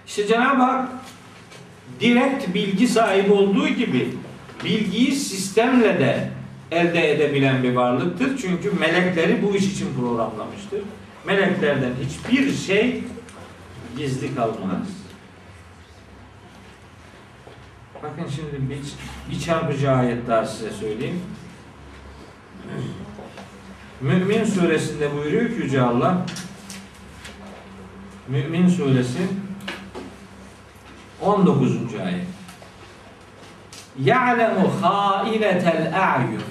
[0.06, 0.88] İşte Cenab-ı Hak
[2.00, 4.08] direkt bilgi sahibi olduğu gibi
[4.64, 6.28] bilgiyi sistemle de
[6.70, 8.38] elde edebilen bir varlıktır.
[8.38, 10.80] Çünkü melekleri bu iş için programlamıştır.
[11.26, 13.04] Meleklerden hiçbir şey
[13.98, 14.88] gizli kalmaz.
[18.02, 18.80] Bakın şimdi bir,
[19.30, 21.20] bir çarpıcı ayet daha size söyleyeyim.
[24.00, 26.26] Mümin suresinde buyuruyor ki Yüce Allah
[28.28, 29.18] Mümin suresi
[31.24, 31.72] 19.
[32.06, 32.26] ayet
[33.98, 36.42] Ya'lemu hainetel a'yun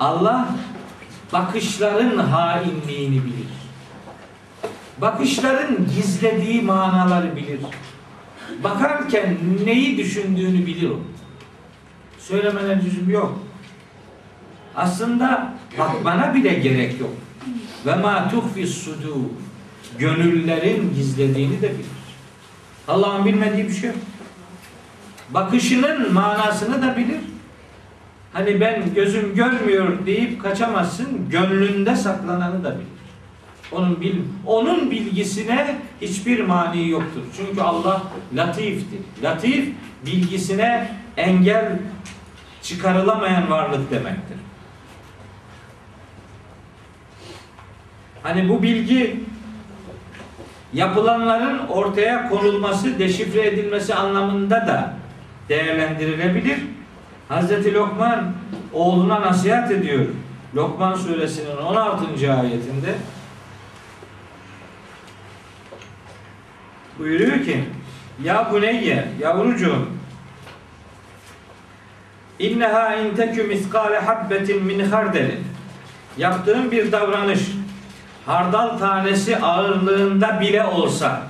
[0.00, 0.48] Allah
[1.32, 3.46] bakışların hainliğini bilir.
[5.00, 7.60] Bakışların gizlediği manaları bilir.
[8.64, 11.00] Bakarken neyi düşündüğünü bilir o.
[12.18, 13.38] Söylemene lüzum yok.
[14.76, 17.12] Aslında bakmana bile gerek yok.
[17.86, 19.16] Ve ma tuhfi sudur.
[19.98, 21.95] Gönüllerin gizlediğini de bilir.
[22.88, 23.98] Allah'ın bilmediği bir şey yok.
[25.30, 27.20] Bakışının manasını da bilir.
[28.32, 31.30] Hani ben gözüm görmüyor deyip kaçamazsın.
[31.30, 32.86] Gönlünde saklananı da bilir.
[33.72, 37.22] Onun bil onun bilgisine hiçbir mani yoktur.
[37.36, 38.02] Çünkü Allah
[38.34, 39.00] latiftir.
[39.22, 39.68] Latif
[40.06, 41.78] bilgisine engel
[42.62, 44.36] çıkarılamayan varlık demektir.
[48.22, 49.20] Hani bu bilgi
[50.72, 54.94] yapılanların ortaya konulması, deşifre edilmesi anlamında da
[55.48, 56.58] değerlendirilebilir.
[57.28, 58.32] Hazreti Lokman
[58.72, 60.06] oğluna nasihat ediyor.
[60.54, 62.32] Lokman suresinin 16.
[62.32, 62.94] ayetinde
[66.98, 67.64] buyuruyor ki
[68.24, 69.88] Ya buneyye, yavrucuğum
[72.38, 75.44] İnneha in tekü miskale habbetin min hardelin
[76.18, 77.40] Yaptığın bir davranış
[78.26, 81.22] hardal tanesi ağırlığında bile olsa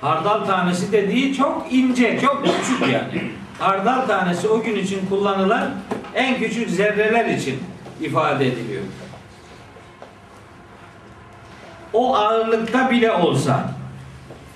[0.00, 3.30] hardal tanesi dediği çok ince, çok küçük yani.
[3.58, 5.70] Hardal tanesi o gün için kullanılan
[6.14, 7.62] en küçük zerreler için
[8.00, 8.82] ifade ediliyor.
[11.92, 13.70] O ağırlıkta bile olsa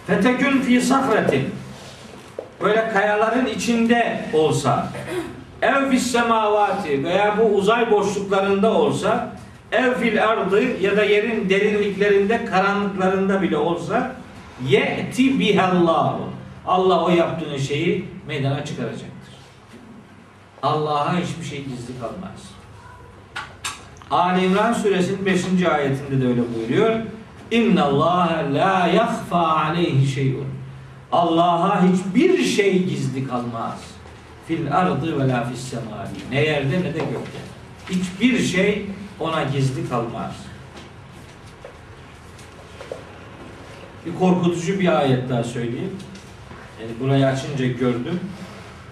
[0.07, 1.55] fetekün fi sahretin
[2.61, 4.89] böyle kayaların içinde olsa
[5.63, 9.31] ev fis semavati veya bu uzay boşluklarında olsa
[9.73, 14.17] ev fil ardı ya da yerin derinliklerinde karanlıklarında bile olsa
[14.69, 16.29] ye'ti bihallahu
[16.67, 19.09] Allah o yaptığın şeyi meydana çıkaracaktır.
[20.63, 22.51] Allah'a hiçbir şey gizli kalmaz.
[24.11, 25.45] Ali İmran suresinin 5.
[25.73, 27.01] ayetinde de öyle buyuruyor.
[27.51, 30.47] İnna Allah la yahfa aleyhi şeyun.
[31.13, 33.81] Allah'a hiçbir şey gizli kalmaz.
[34.49, 35.75] Fil ardı ve la fis.
[36.31, 37.39] Ne yerde ne de gökte.
[37.91, 38.87] Hiçbir şey
[39.21, 40.35] ona gizli kalmaz.
[44.07, 45.97] Bir korkutucu bir ayet daha söyleyeyim.
[46.81, 48.21] Yani burayı açınca gördüm.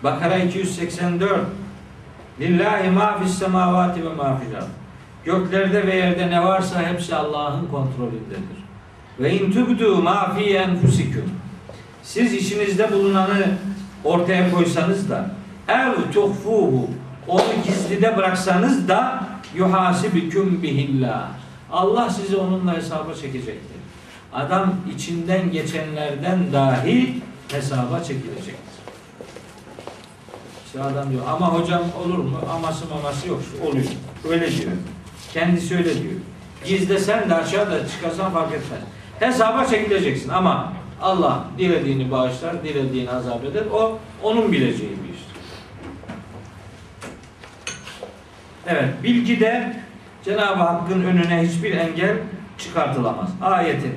[0.05, 1.41] Bakara 284
[2.41, 4.41] Lillahi ma fis semavati ve ma.
[5.25, 8.67] Göklerde ve yerde ne varsa hepsi Allah'ın kontrolündedir.
[9.21, 11.31] Ve in tubdu ma fi enfusikum.
[12.03, 13.47] Siz içinizde bulunanı
[14.05, 15.31] ortaya koysanız da
[15.69, 16.91] ev tuhfuhu
[17.29, 21.29] onu gizlide bıraksanız da yuhasibüküm bihillah.
[21.73, 23.77] Allah sizi onunla hesaba çekecektir.
[24.33, 28.57] Adam içinden geçenlerden dahi hesaba çekilecektir.
[30.67, 32.39] İşte adam diyor ama hocam olur mu?
[32.55, 33.41] Aması maması yok.
[33.67, 33.85] Oluyor.
[34.29, 34.73] Öyle diyor.
[35.33, 36.15] Kendisi öyle diyor.
[36.67, 38.81] Gizlesen de aşağıda çıkarsan fark etmez.
[39.21, 40.73] Hesaba çekileceksin ama
[41.03, 43.65] Allah dilediğini bağışlar, dilediğini azap eder.
[43.73, 45.37] O onun bileceği bir iştir.
[48.67, 49.77] Evet, bilgide
[50.25, 52.17] Cenab-ı Hakk'ın önüne hiçbir engel
[52.59, 53.31] çıkartılamaz.
[53.43, 53.95] Ayetin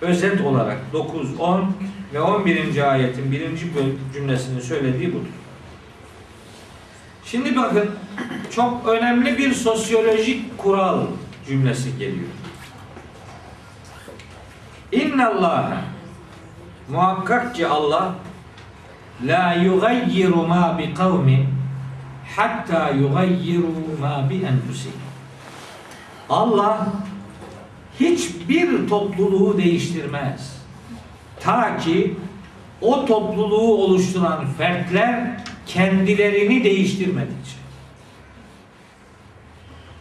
[0.00, 1.72] özet olarak 9, 10
[2.14, 2.92] ve 11.
[2.92, 3.66] ayetin birinci
[4.14, 5.28] cümlesinin söylediği budur.
[7.24, 7.90] Şimdi bakın
[8.50, 11.06] çok önemli bir sosyolojik kural
[11.48, 12.28] cümlesi geliyor.
[14.92, 15.82] İnna Allah
[16.88, 18.14] muhakkak ki Allah
[19.26, 21.57] la yugayyiru ma bi kavmin
[22.38, 25.00] hatta yugayyiru ma bi enfusihim.
[26.30, 26.92] Allah
[28.00, 30.56] hiçbir topluluğu değiştirmez.
[31.40, 32.14] Ta ki
[32.80, 37.58] o topluluğu oluşturan fertler kendilerini değiştirmedikçe.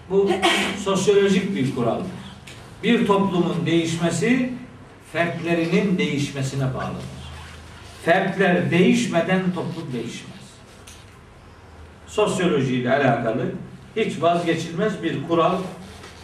[0.10, 0.30] Bu
[0.84, 2.08] sosyolojik bir kuraldır.
[2.84, 4.54] Bir toplumun değişmesi
[5.14, 7.18] fertlerinin değişmesine bağlıdır.
[8.06, 10.37] Fertler değişmeden toplum değişmez.
[12.18, 13.52] Sosyolojiyle alakalı
[13.96, 15.58] hiç vazgeçilmez bir kural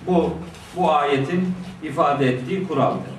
[0.07, 0.33] bu
[0.75, 3.13] bu ayetin ifade ettiği kuraldır.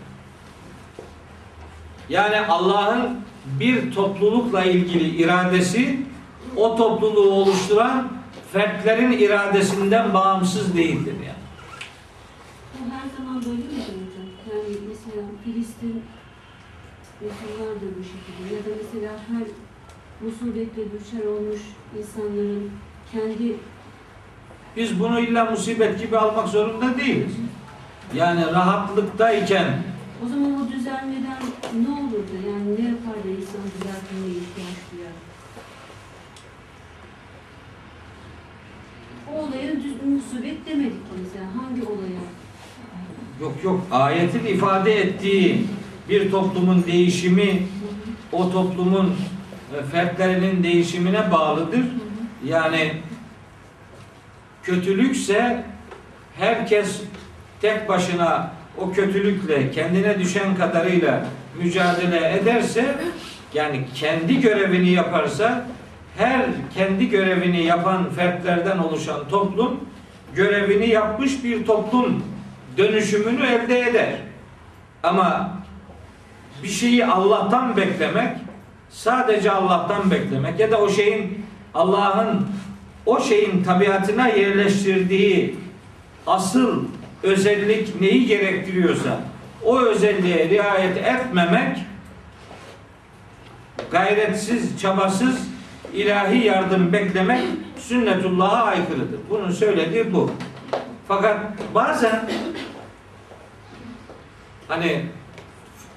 [2.09, 3.20] Yani Allah'ın
[3.61, 6.01] bir toplulukla ilgili iradesi
[6.57, 8.12] o topluluğu oluşturan
[8.53, 11.45] fertlerin iradesinden bağımsız değildir yani.
[12.75, 14.27] Bu her zaman böyle mi hocam?
[14.51, 16.03] Yani mesela Filistin
[17.20, 19.47] Müslümanlar da bu şekilde ya da mesela her
[20.21, 21.61] musibetle düşer olmuş
[21.99, 22.71] insanların
[23.12, 23.57] kendi
[24.77, 27.33] Biz bunu illa musibet gibi almak zorunda değiliz.
[28.15, 29.83] Yani rahatlıktayken
[30.25, 31.39] o zaman o düzelmeden
[31.83, 32.35] ne olurdu?
[32.47, 35.12] Yani ne yapar da insan düzeltmeye ihtiyaç duyar?
[39.35, 39.73] O olaya
[40.07, 41.47] musibet demedik mesela.
[41.57, 42.21] Hangi olaya?
[43.41, 45.67] yok yok ayetin ifade ettiği
[46.09, 47.62] bir toplumun değişimi
[48.33, 49.15] o toplumun
[49.83, 51.85] fertlerinin değişimine bağlıdır.
[52.45, 52.93] Yani
[54.62, 55.64] kötülükse
[56.39, 57.01] herkes
[57.61, 61.27] tek başına o kötülükle kendine düşen kadarıyla
[61.59, 62.95] mücadele ederse
[63.55, 65.66] yani kendi görevini yaparsa
[66.18, 69.81] her kendi görevini yapan fertlerden oluşan toplum
[70.35, 72.25] görevini yapmış bir toplum
[72.77, 74.14] dönüşümünü elde eder.
[75.03, 75.59] Ama
[76.62, 78.37] bir şeyi Allah'tan beklemek
[78.95, 82.47] sadece Allah'tan beklemek ya da o şeyin Allah'ın
[83.07, 85.57] o şeyin tabiatına yerleştirdiği
[86.27, 86.85] asıl
[87.23, 89.21] özellik neyi gerektiriyorsa
[89.65, 91.79] o özelliğe riayet etmemek
[93.91, 95.49] gayretsiz, çabasız
[95.95, 97.43] ilahi yardım beklemek
[97.79, 99.21] sünnetullah'a aykırıdır.
[99.31, 100.31] Bunun söylediği bu.
[101.09, 101.39] Fakat
[101.75, 102.31] bazen
[104.69, 105.03] hani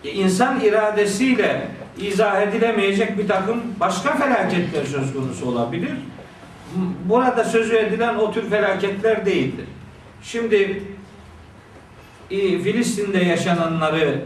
[0.04, 1.68] insan iradesiyle
[2.00, 5.92] izah edilemeyecek bir takım başka felaketler söz konusu olabilir.
[7.06, 9.66] Burada sözü edilen o tür felaketler değildir.
[10.24, 10.84] Şimdi
[12.30, 14.26] Filistin'de yaşananları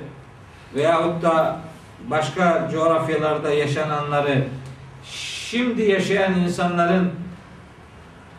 [0.75, 1.59] veyahut da
[2.07, 4.43] başka coğrafyalarda yaşananları
[5.03, 7.11] şimdi yaşayan insanların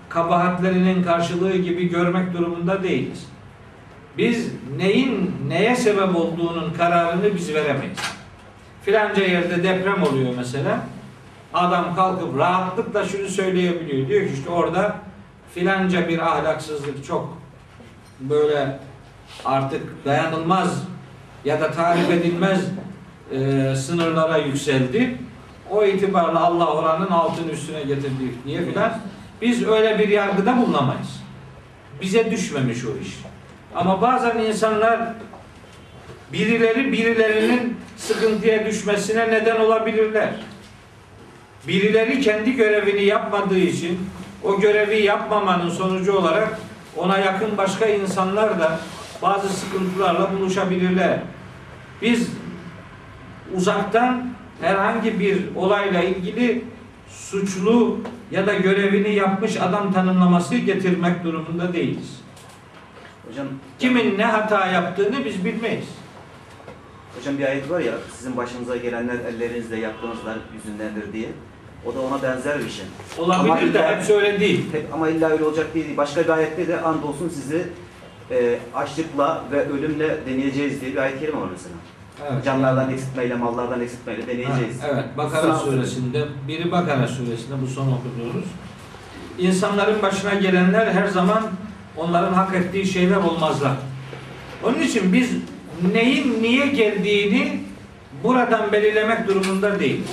[0.08, 3.26] kabahatlerinin karşılığı gibi görmek durumunda değiliz.
[4.18, 7.98] Biz neyin neye sebep olduğunun kararını biz veremeyiz.
[8.84, 10.80] Filanca yerde deprem oluyor mesela.
[11.54, 14.08] Adam kalkıp rahatlıkla şunu söyleyebiliyor.
[14.08, 14.96] Diyor ki işte orada
[15.54, 17.38] filanca bir ahlaksızlık çok
[18.20, 18.78] böyle
[19.44, 20.84] artık dayanılmaz
[21.44, 22.60] ya da tarif edilmez
[23.32, 25.18] e, sınırlara yükseldi.
[25.70, 28.98] O itibarla Allah oranın altını üstüne getirdi diye filan.
[29.42, 31.22] Biz öyle bir yargıda bulunamayız.
[32.00, 33.18] Bize düşmemiş o iş.
[33.74, 35.00] Ama bazen insanlar
[36.32, 40.30] birileri birilerinin sıkıntıya düşmesine neden olabilirler.
[41.68, 43.98] Birileri kendi görevini yapmadığı için
[44.44, 46.58] o görevi yapmamanın sonucu olarak
[46.96, 48.78] ona yakın başka insanlar da
[49.22, 51.18] bazı sıkıntılarla buluşabilirler.
[52.02, 52.30] Biz
[53.54, 56.64] uzaktan herhangi bir olayla ilgili
[57.08, 57.98] suçlu
[58.30, 62.20] ya da görevini yapmış adam tanımlaması getirmek durumunda değiliz.
[63.28, 63.46] Hocam,
[63.78, 65.88] Kimin ne hata yaptığını biz bilmeyiz.
[67.18, 71.28] Hocam bir ayet var ya, sizin başınıza gelenler ellerinizle yaptığınızlar yüzündendir diye.
[71.86, 72.84] O da ona benzer bir şey.
[73.18, 74.72] Olabilir de hepsi öyle değil.
[74.72, 75.96] Hep, ama illa öyle olacak değil.
[75.96, 77.66] Başka bir ayette de andolsun sizi
[78.30, 81.74] e, açlıkla ve ölümle deneyeceğiz diye bir ayet kelime var mesela.
[82.32, 82.44] Evet.
[82.44, 84.76] Canlardan eksiltmeyle, mallardan eksiltmeyle deneyeceğiz.
[84.92, 88.44] evet, Bakara Sınav- suresinde, biri Bakara suresinde bu son okuduğumuz.
[89.38, 91.42] İnsanların başına gelenler her zaman
[91.96, 93.72] onların hak ettiği şeyler olmazlar.
[94.64, 95.30] Onun için biz
[95.94, 97.60] neyin niye geldiğini
[98.22, 100.10] buradan belirlemek durumunda değiliz.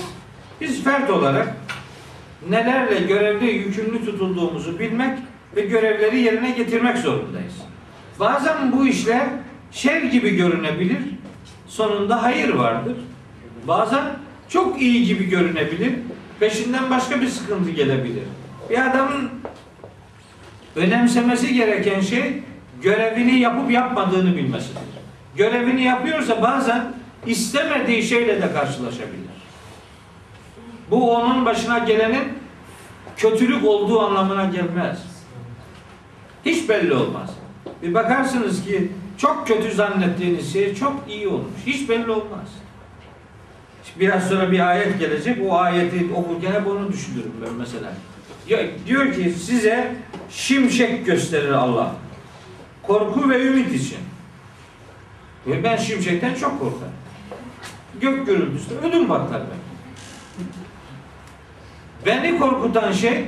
[0.60, 1.56] Biz fert olarak
[2.48, 5.18] nelerle görevli yükümlü tutulduğumuzu bilmek
[5.56, 7.54] ve görevleri yerine getirmek zorundayız.
[8.20, 9.26] Bazen bu işler
[9.70, 10.98] şer gibi görünebilir.
[11.68, 12.96] sonunda hayır vardır.
[13.68, 14.04] Bazen
[14.48, 15.92] çok iyi gibi görünebilir.
[16.40, 18.22] Peşinden başka bir sıkıntı gelebilir.
[18.70, 19.30] Bir adamın
[20.76, 22.42] önemsemesi gereken şey
[22.82, 24.99] görevini yapıp yapmadığını bilmesidir.
[25.40, 26.92] Görevini yapıyorsa bazen
[27.26, 29.30] istemediği şeyle de karşılaşabilir.
[30.90, 32.22] Bu onun başına gelenin
[33.16, 34.98] kötülük olduğu anlamına gelmez.
[36.44, 37.30] Hiç belli olmaz.
[37.82, 41.60] Bir bakarsınız ki çok kötü zannettiğiniz şey çok iyi olmuş.
[41.66, 42.48] Hiç belli olmaz.
[44.00, 45.38] Biraz sonra bir ayet gelecek.
[45.48, 47.92] O ayeti okurken hep onu düşünürüm ben mesela.
[48.86, 49.96] Diyor, ki size
[50.30, 51.94] şimşek gösterir Allah.
[52.82, 54.09] Korku ve ümit için.
[55.46, 56.92] Ve ben şimşekten çok korkarım.
[58.00, 59.60] Gök gürültüsü ödüm patlar ben.
[62.06, 63.24] Beni korkutan şey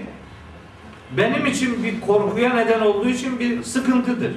[1.17, 4.33] benim için bir korkuya neden olduğu için bir sıkıntıdır.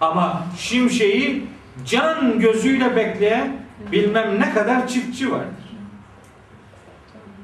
[0.00, 1.44] Ama şimşeği
[1.86, 3.56] can gözüyle bekleyen
[3.92, 5.62] bilmem ne kadar çiftçi vardır.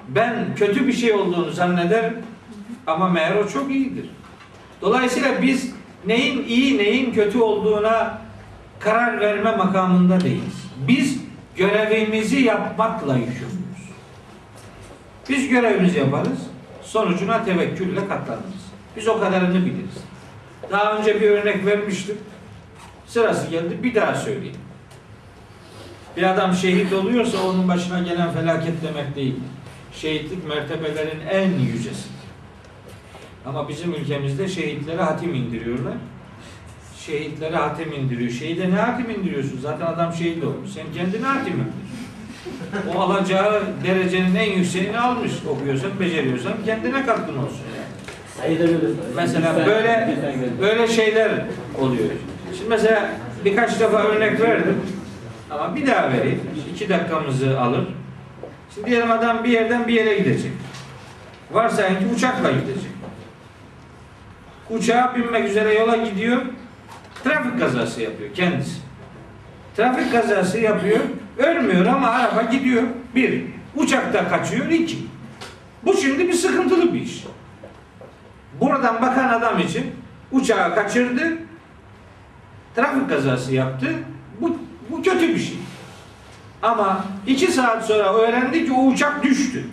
[0.08, 2.16] Ben kötü bir şey olduğunu zannederim
[2.86, 4.10] ama meğer o çok iyidir.
[4.82, 5.72] Dolayısıyla biz
[6.06, 8.18] neyin iyi neyin kötü olduğuna
[8.80, 10.64] karar verme makamında değiliz.
[10.88, 11.18] Biz
[11.56, 13.58] görevimizi yapmakla yükümlüyüz.
[15.28, 16.38] Biz görevimizi yaparız,
[16.82, 18.68] sonucuna tevekkülle katlanırız.
[18.96, 20.04] Biz o kadarını biliriz.
[20.70, 22.18] Daha önce bir örnek vermiştim.
[23.06, 24.56] Sırası geldi bir daha söyleyeyim.
[26.16, 29.34] Bir adam şehit oluyorsa onun başına gelen felaket demek değil.
[29.92, 32.08] Şehitlik mertebelerin en yücesi.
[33.46, 35.94] Ama bizim ülkemizde şehitlere hatim indiriyorlar.
[37.06, 38.30] Şehitlere hatim indiriyor.
[38.30, 39.58] Şehide ne hatim indiriyorsun?
[39.62, 40.70] Zaten adam şehit olmuş.
[40.70, 41.88] Sen kendine hatim indir.
[42.94, 45.32] O alacağı derecenin en yükseğini almış.
[45.48, 48.58] Okuyorsan, beceriyorsan kendine katkın olsun yani.
[49.16, 50.16] Mesela böyle
[50.60, 51.30] böyle şeyler
[51.80, 52.10] oluyor.
[52.56, 53.10] Şimdi mesela
[53.44, 54.76] birkaç defa örnek verdim.
[55.50, 56.40] Ama bir daha vereyim.
[56.74, 57.84] İki dakikamızı alır.
[58.74, 60.52] Şimdi diyelim adam bir yerden bir yere gidecek.
[61.52, 62.92] Varsayın ki uçakla gidecek.
[64.70, 66.42] Uçağa binmek üzere yola gidiyor.
[67.28, 68.80] Trafik kazası yapıyor kendisi.
[69.76, 70.98] Trafik kazası yapıyor.
[71.38, 72.82] Ölmüyor ama araba gidiyor.
[73.14, 73.42] Bir.
[73.76, 74.66] Uçakta kaçıyor.
[74.68, 74.98] iki.
[75.84, 77.24] Bu şimdi bir sıkıntılı bir iş.
[78.60, 79.86] Buradan bakan adam için
[80.32, 81.38] uçağı kaçırdı.
[82.76, 83.86] Trafik kazası yaptı.
[84.40, 84.56] Bu,
[84.90, 85.58] bu kötü bir şey.
[86.62, 89.64] Ama iki saat sonra öğrendi ki o uçak düştü.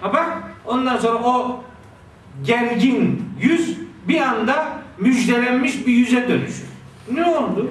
[0.00, 1.64] Ha bak ondan sonra o
[2.42, 3.78] gergin yüz
[4.08, 4.68] bir anda
[4.98, 6.69] müjdelenmiş bir yüze dönüşür.
[7.14, 7.70] Ne oldu?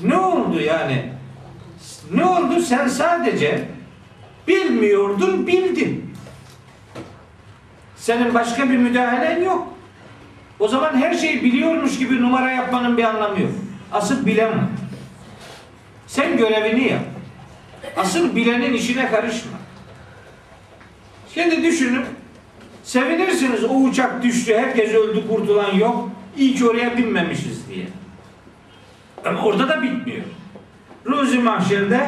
[0.00, 1.12] Ne oldu yani?
[2.14, 2.60] Ne oldu?
[2.60, 3.68] Sen sadece
[4.48, 6.14] bilmiyordun, bildin.
[7.96, 9.68] Senin başka bir müdahalen yok.
[10.60, 13.50] O zaman her şeyi biliyormuş gibi numara yapmanın bir anlamı yok.
[13.92, 14.64] Asıl bilen var.
[16.06, 17.02] Sen görevini yap.
[17.96, 19.58] Asıl bilenin işine karışma.
[21.34, 22.04] Şimdi düşünün.
[22.82, 26.10] Sevinirsiniz o uçak düştü, herkes öldü, kurtulan yok.
[26.38, 27.86] İyi ki oraya binmemişiz diye.
[29.26, 30.22] Ama orada da bitmiyor.
[31.06, 32.06] Ruzi mahşerde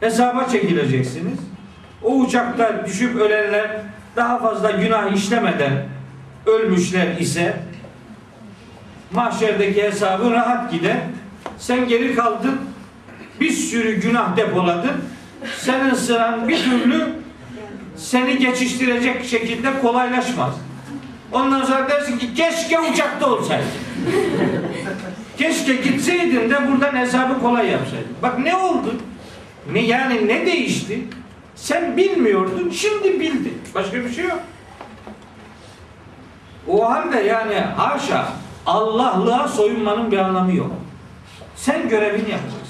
[0.00, 1.38] hesaba çekileceksiniz.
[2.02, 3.70] O uçakta düşüp ölenler
[4.16, 5.72] daha fazla günah işlemeden
[6.46, 7.56] ölmüşler ise
[9.12, 10.96] mahşerdeki hesabı rahat gider.
[11.58, 12.60] Sen geri kaldın.
[13.40, 14.92] Bir sürü günah depoladın.
[15.58, 17.08] Senin sıran bir türlü
[17.96, 20.54] seni geçiştirecek şekilde kolaylaşmaz.
[21.32, 23.66] Ondan sonra dersin ki keşke uçakta olsaydın.
[25.38, 28.16] Keşke gitseydin de buradan hesabı kolay yapsaydın.
[28.22, 28.94] Bak ne oldu?
[29.72, 31.04] Ne yani ne değişti?
[31.54, 33.58] Sen bilmiyordun, şimdi bildin.
[33.74, 34.40] Başka bir şey yok.
[36.68, 38.28] O halde yani haşa
[38.66, 40.70] Allah'lığa soyunmanın bir anlamı yok.
[41.56, 42.62] Sen görevini yapacaksın.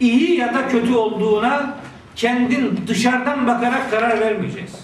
[0.00, 1.74] İyi ya da kötü olduğuna
[2.16, 4.80] kendin dışarıdan bakarak karar vermeyeceksin.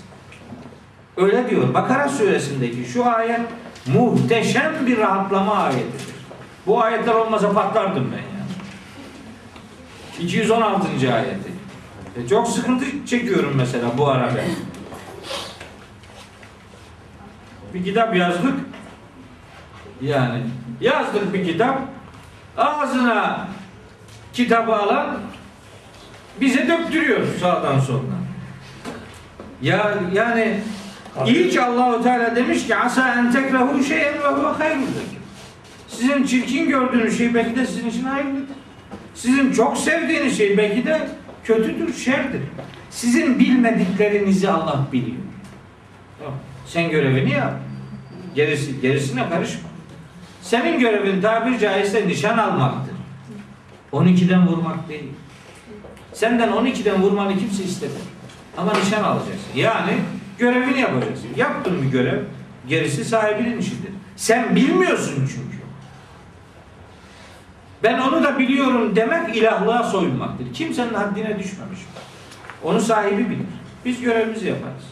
[1.16, 1.74] Öyle diyor.
[1.74, 3.40] Bakara suresindeki şu ayet
[3.94, 6.11] muhteşem bir rahatlama ayetidir.
[6.66, 8.52] Bu ayetler olmasa patlardım ben yani.
[10.20, 11.14] 216.
[11.14, 11.52] ayeti.
[12.16, 14.40] E çok sıkıntı çekiyorum mesela bu arada.
[17.74, 18.54] Bir kitap yazdık.
[20.00, 20.42] Yani
[20.80, 21.80] yazdık bir kitap.
[22.56, 23.48] Ağzına
[24.32, 25.18] kitabı alan
[26.40, 28.22] bize döktürüyor sağdan soldan.
[29.62, 30.60] Ya yani
[31.50, 34.86] ki Allahu Teala demiş ki asa en tekrehu şeyen ve huve hayrun
[36.03, 38.57] Sizin çirkin gördüğünüz şey belki de sizin için hayırlıdır.
[39.14, 41.09] Sizin çok sevdiğiniz şey belki de
[41.44, 42.40] kötüdür, şerdir.
[42.90, 45.16] Sizin bilmediklerinizi Allah biliyor.
[46.66, 47.55] Sen görevini yap.
[48.34, 49.68] Gerisi, gerisine karışma.
[50.40, 52.94] Senin görevin tabir caizse nişan almaktır.
[53.92, 55.09] 12'den vurmak değil.
[56.12, 58.00] Senden 12'den vurmanı kimse istemiyor.
[58.57, 59.53] Ama nişan alacaksın.
[59.57, 59.92] Yani
[60.38, 61.28] görevini yapacaksın.
[61.36, 62.20] Yaptın bir görev,
[62.68, 63.90] gerisi sahibinin işidir.
[64.16, 65.51] Sen bilmiyorsun çünkü.
[67.83, 70.55] Ben onu da biliyorum demek ilahlığa soyunmaktır.
[70.55, 71.80] Kimsenin haddine düşmemiş.
[72.62, 73.47] Onu sahibi bilir.
[73.85, 74.85] Biz görevimizi yaparız.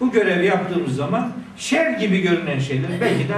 [0.00, 3.34] Bu görevi yaptığımız zaman şer gibi görünen şeyler belki iyidir.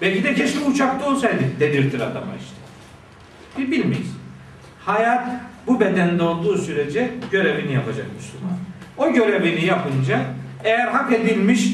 [0.00, 2.56] Belki de keşke uçakta olsaydık dedirtir adama işte.
[3.58, 4.10] Bir bilmeyiz.
[4.84, 5.28] Hayat
[5.66, 8.58] bu bedende olduğu sürece görevini yapacak Müslüman.
[8.98, 10.20] O görevini yapınca
[10.64, 11.68] eğer hak edilmiş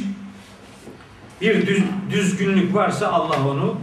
[1.41, 3.77] bir düz, düzgünlük varsa Allah onu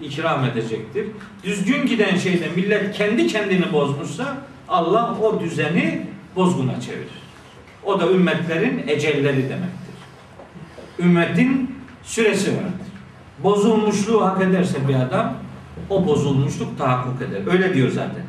[0.00, 1.06] ikram edecektir.
[1.44, 4.36] Düzgün giden şeyde millet kendi kendini bozmuşsa
[4.68, 7.24] Allah o düzeni bozguna çevirir.
[7.84, 9.94] O da ümmetlerin ecelleri demektir.
[10.98, 12.86] Ümmetin süresi vardır.
[13.38, 15.34] Bozulmuşluğu hak ederse bir adam
[15.90, 17.52] o bozulmuşluk tahakkuk eder.
[17.52, 18.22] Öyle diyor zaten.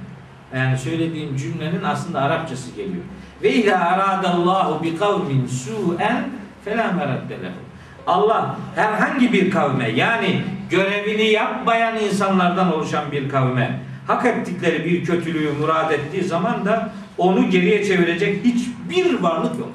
[0.55, 3.03] Yani söylediğim cümlenin aslında Arapçası geliyor.
[3.43, 6.29] Ve ila aradallahu bi kavmin su'en
[6.65, 7.35] fela meradde.
[8.07, 15.51] Allah herhangi bir kavme yani görevini yapmayan insanlardan oluşan bir kavme hak ettikleri bir kötülüğü
[15.51, 19.71] murad ettiği zaman da onu geriye çevirecek hiçbir varlık yok.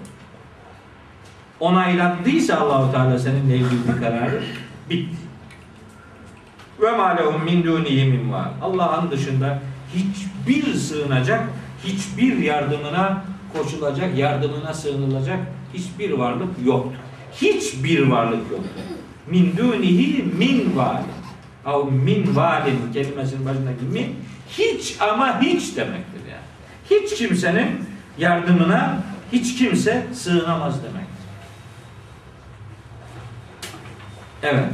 [1.60, 4.42] Onaylattıysa Allahu Teala seninle ilgili bir kararı
[4.90, 5.16] bitti.
[6.80, 8.48] Ve ma lehum min dunihi var.
[8.62, 9.58] Allah'ın dışında
[9.94, 11.48] hiçbir sığınacak,
[11.84, 13.24] hiçbir yardımına
[13.56, 15.38] koşulacak, yardımına sığınılacak
[15.74, 16.92] hiçbir varlık yoktur.
[17.32, 18.80] Hiçbir varlık yoktur.
[19.30, 21.02] Min dunihi min var.
[21.64, 24.16] Av min valin kelimesinin başındaki min
[24.48, 26.42] hiç ama hiç demektir yani.
[26.90, 27.84] Hiç kimsenin
[28.18, 29.02] yardımına
[29.32, 31.10] hiç kimse sığınamaz demektir.
[34.42, 34.64] Evet.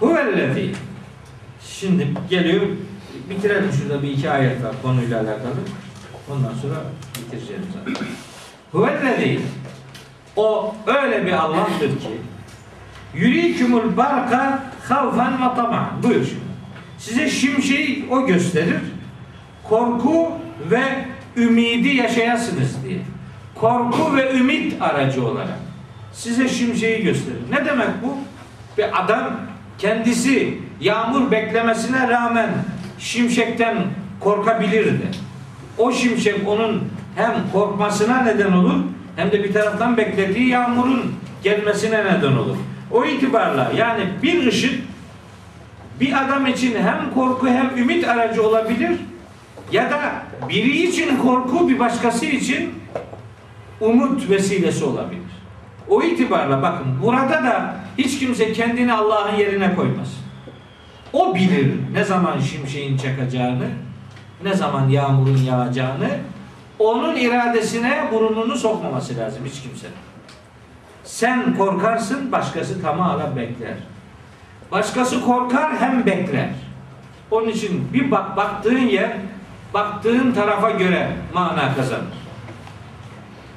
[0.00, 0.72] Huvellezî
[1.60, 2.62] Şimdi geliyor
[3.30, 5.56] bitirelim şurada bir iki ayet var konuyla alakalı.
[6.30, 6.74] Ondan sonra
[7.18, 8.06] bitireceğiz zaten.
[8.72, 9.40] Huvellezî
[10.36, 12.20] O öyle bir Allah'tır ki
[13.14, 15.90] yürikümül barka havfen ve tamam.
[16.02, 16.26] Buyur.
[16.98, 18.80] Size şimşeği o gösterir.
[19.64, 20.32] Korku
[20.70, 20.82] ve
[21.36, 22.98] ümidi yaşayasınız diye.
[23.54, 25.58] Korku ve ümit aracı olarak
[26.12, 27.38] size şimşeği gösterir.
[27.50, 28.16] Ne demek bu?
[28.78, 29.32] Bir adam
[29.78, 32.50] kendisi yağmur beklemesine rağmen
[32.98, 33.76] şimşekten
[34.20, 35.06] korkabilirdi.
[35.78, 36.84] O şimşek onun
[37.16, 38.80] hem korkmasına neden olur
[39.16, 42.56] hem de bir taraftan beklediği yağmurun gelmesine neden olur.
[42.90, 44.84] O itibarla yani bir ışık
[46.00, 48.98] bir adam için hem korku hem ümit aracı olabilir
[49.72, 50.00] ya da
[50.48, 52.74] biri için korku bir başkası için
[53.80, 55.22] umut vesilesi olabilir.
[55.88, 60.16] O itibarla bakın burada da hiç kimse kendini Allah'ın yerine koymaz.
[61.12, 63.68] O bilir ne zaman şimşeğin çakacağını,
[64.44, 66.08] ne zaman yağmurun yağacağını,
[66.78, 69.94] onun iradesine burnunu sokmaması lazım hiç kimsenin.
[71.06, 73.74] Sen korkarsın, başkası tamamen bekler.
[74.72, 76.48] Başkası korkar hem bekler.
[77.30, 79.16] Onun için bir bak baktığın yer,
[79.74, 82.16] baktığın tarafa göre mana kazanır.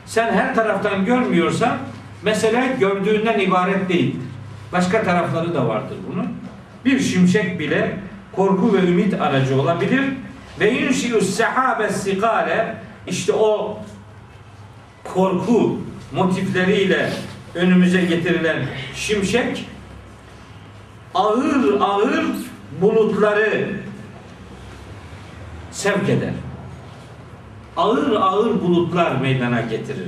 [0.05, 1.77] Sen her taraftan görmüyorsan
[2.23, 4.21] mesele gördüğünden ibaret değildir.
[4.71, 6.27] Başka tarafları da vardır bunun.
[6.85, 7.97] Bir şimşek bile
[8.31, 10.03] korku ve ümit aracı olabilir.
[10.59, 12.75] Ve yunşiyus sehabe sikale
[13.07, 13.79] işte o
[15.03, 15.77] korku
[16.13, 17.09] motifleriyle
[17.55, 19.65] önümüze getirilen şimşek
[21.13, 22.25] ağır ağır
[22.81, 23.69] bulutları
[25.71, 26.33] sevk eder.
[27.77, 30.07] Ağır ağır bulutlar meydana getirir.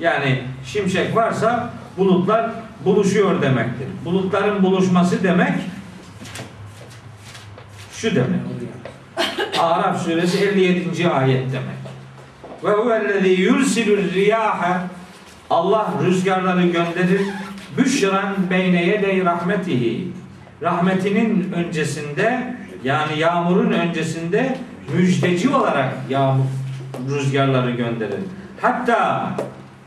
[0.00, 2.50] Yani şimşek varsa bulutlar
[2.84, 3.86] buluşuyor demektir.
[4.04, 5.54] Bulutların buluşması demek
[7.92, 8.40] şu demek.
[9.58, 11.08] Araf suresi 57.
[11.08, 11.78] ayet demek.
[12.64, 14.88] Ve huvellezî yursilur riyaha
[15.50, 17.20] Allah rüzgarları gönderir.
[17.78, 20.08] Büşran beyne yedey rahmetihi.
[20.62, 24.58] Rahmetinin öncesinde yani yağmurun öncesinde
[24.96, 26.44] müjdeci olarak yağmur
[27.10, 28.20] rüzgarları gönderir.
[28.60, 29.30] Hatta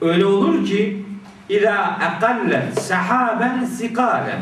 [0.01, 1.05] öyle olur ki
[1.49, 4.39] ila akallet sahaben sikalen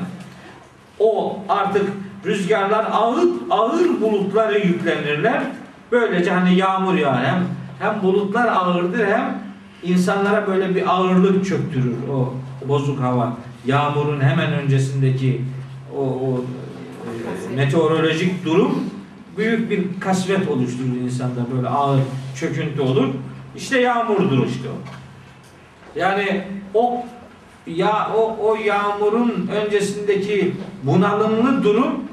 [1.00, 1.86] o artık
[2.26, 5.42] rüzgarlar ağır ağır bulutlara yüklenirler.
[5.92, 7.44] Böylece hani yağmur yağar hem
[7.80, 9.49] hem bulutlar ağırdır hem
[9.84, 12.34] insanlara böyle bir ağırlık çöktürür o
[12.68, 13.38] bozuk hava.
[13.66, 15.42] Yağmurun hemen öncesindeki
[15.98, 16.44] o, o
[17.52, 18.84] e, meteorolojik durum
[19.38, 22.00] büyük bir kasvet oluşturur insanda böyle ağır
[22.36, 23.08] çöküntü olur.
[23.56, 24.78] İşte yağmurdur işte o.
[26.00, 27.06] Yani o
[27.68, 30.54] ya o o yağmurun öncesindeki
[30.84, 32.04] bunalımlı durum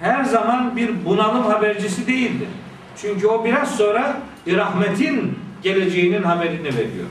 [0.00, 2.48] her zaman bir bunalım habercisi değildir.
[2.96, 4.16] Çünkü o biraz sonra
[4.46, 7.06] bir rahmetin geleceğinin haberini veriyor.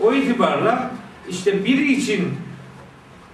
[0.00, 0.90] O itibarla
[1.30, 2.28] işte biri için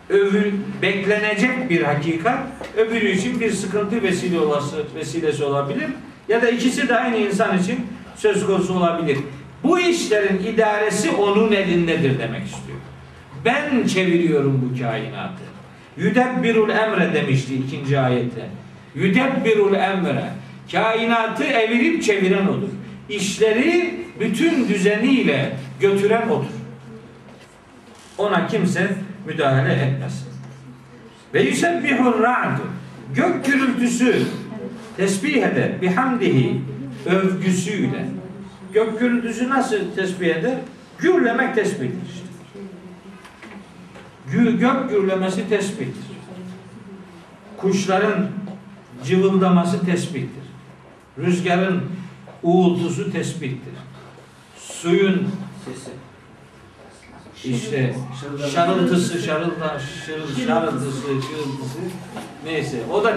[0.09, 0.53] övül,
[0.83, 2.39] beklenecek bir hakikat,
[2.77, 5.87] öbürü için bir sıkıntı vesile olası, vesilesi olabilir.
[6.29, 7.87] Ya da ikisi de aynı insan için
[8.17, 9.19] söz konusu olabilir.
[9.63, 12.79] Bu işlerin idaresi onun elindedir demek istiyor.
[13.45, 15.43] Ben çeviriyorum bu kainatı.
[15.97, 18.49] Yüdebbirul emre demişti ikinci ayette.
[18.95, 20.25] Yüdebbirul emre.
[20.73, 22.69] Kainatı evirip çeviren odur.
[23.09, 26.47] İşleri bütün düzeniyle götüren odur.
[28.19, 28.91] Ona kimse
[29.27, 30.29] müdahale etmez.
[31.35, 32.63] Ve yusebbihur ra'du.
[33.15, 34.23] Gök gürültüsü
[34.97, 35.83] tesbih eder.
[35.83, 36.61] Bihamdihi.
[37.07, 38.09] Övgüsüyle.
[38.73, 40.55] Gök gürültüsü nasıl tesbih eder?
[40.99, 42.29] Gürlemek tesbihtir işte.
[44.33, 46.09] Gü- Gök gürlemesi tesbihtir.
[47.57, 48.27] Kuşların
[49.05, 50.49] cıvıldaması tesbihtir.
[51.19, 51.83] Rüzgarın
[52.43, 53.73] uğultusu tesbihtir.
[54.73, 55.29] Suyun
[57.45, 57.95] işte
[58.55, 61.79] şarıltısı, şarılda, şırıl, şarıltısı, şırıltısı
[62.45, 63.17] neyse o da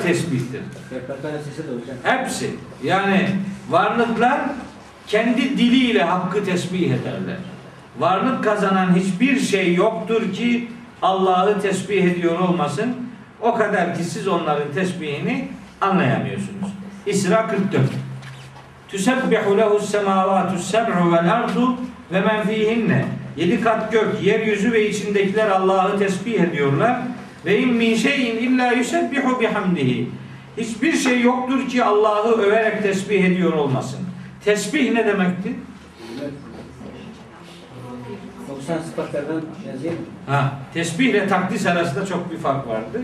[1.67, 1.97] hocam.
[2.03, 2.55] Hepsi.
[2.83, 3.29] Yani
[3.69, 4.41] varlıklar
[5.07, 7.37] kendi diliyle hakkı tesbih ederler.
[7.99, 10.71] Varlık kazanan hiçbir şey yoktur ki
[11.01, 12.95] Allah'ı tesbih ediyor olmasın.
[13.41, 15.47] O kadar ki siz onların tesbihini
[15.81, 16.71] anlayamıyorsunuz.
[17.05, 18.00] İsra 44.
[18.91, 21.75] Tüsebbihu lehu's semavatu seb'u vel ardu
[22.11, 23.05] ve men fihinne.
[23.37, 26.97] Yedi kat gök, yeryüzü ve içindekiler Allah'ı tesbih ediyorlar.
[27.45, 30.09] Ve in min şeyin illa yusebbihu bihamdihi.
[30.57, 33.99] Hiçbir şey yoktur ki Allah'ı överek tesbih ediyor olmasın.
[34.45, 35.55] Tesbih ne demekti?
[38.49, 39.97] 90 sıfatlardan yazayım.
[40.27, 43.01] Ha, tesbih ile takdis arasında çok bir fark vardı.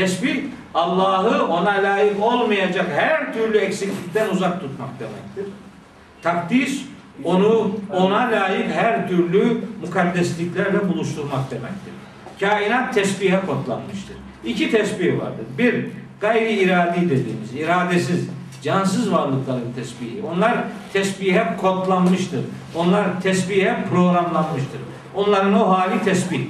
[0.00, 0.42] Tesbih
[0.74, 5.54] Allah'ı ona layık olmayacak her türlü eksiklikten uzak tutmak demektir.
[6.22, 6.82] Takdis
[7.24, 11.92] onu ona layık her türlü mukaddesliklerle buluşturmak demektir.
[12.40, 14.16] Kainat tesbihe kodlanmıştır.
[14.44, 15.44] İki tesbih vardır.
[15.58, 15.86] Bir,
[16.20, 18.28] gayri iradi dediğimiz, iradesiz,
[18.62, 20.22] cansız varlıkların tesbihi.
[20.32, 20.54] Onlar
[20.92, 22.40] tesbihe kodlanmıştır.
[22.74, 24.80] Onlar tesbihe programlanmıştır.
[25.14, 26.40] Onların o hali tesbih.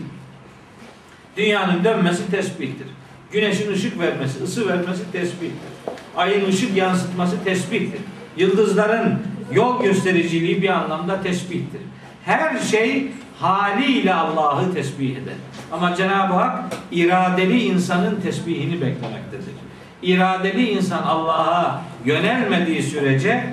[1.37, 2.87] Dünyanın dönmesi tesbihtir.
[3.33, 5.71] Güneşin ışık vermesi, ısı vermesi tesbihtir.
[6.17, 8.01] Ayın ışık yansıtması tesbihtir.
[8.37, 9.19] Yıldızların
[9.53, 11.81] yol göstericiliği bir anlamda tesbihtir.
[12.25, 13.11] Her şey
[13.41, 15.35] haliyle Allah'ı tesbih eder.
[15.73, 19.55] Ama Cenab-ı Hak iradeli insanın tesbihini beklemektedir.
[20.03, 23.45] İradeli insan Allah'a yönelmediği sürece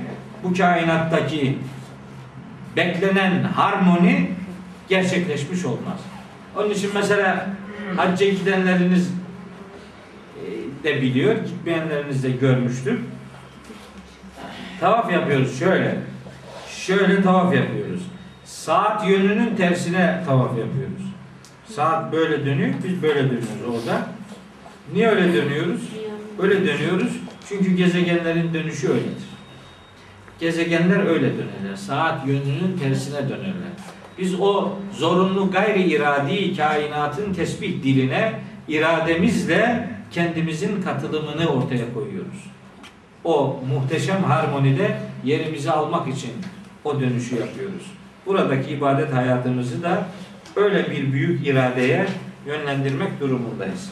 [0.44, 1.58] bu kainattaki
[2.76, 4.32] beklenen harmoni
[4.90, 6.00] gerçekleşmiş olmaz.
[6.58, 7.48] Onun için mesela
[7.98, 9.12] hacca gidenleriniz
[10.84, 13.00] de biliyor, gitmeyenleriniz de görmüştür.
[14.80, 15.98] Tavaf yapıyoruz şöyle.
[16.70, 18.02] Şöyle tavaf yapıyoruz.
[18.46, 21.04] Saat yönünün tersine tavaf yapıyoruz.
[21.66, 24.08] Saat böyle dönüyor, biz böyle dönüyoruz orada.
[24.94, 25.82] Niye öyle dönüyoruz?
[26.40, 27.12] Öyle dönüyoruz
[27.50, 29.28] çünkü gezegenlerin dönüşü öyledir.
[30.40, 31.76] Gezegenler öyle dönerler.
[31.76, 33.72] Saat yönünün tersine dönerler.
[34.18, 38.34] Biz o zorunlu gayri iradi kainatın tesbih diline
[38.68, 42.52] irademizle kendimizin katılımını ortaya koyuyoruz.
[43.24, 46.32] O muhteşem harmonide yerimizi almak için
[46.84, 47.92] o dönüşü yapıyoruz.
[48.26, 50.06] Buradaki ibadet hayatımızı da
[50.56, 52.06] öyle bir büyük iradeye
[52.46, 53.92] yönlendirmek durumundayız.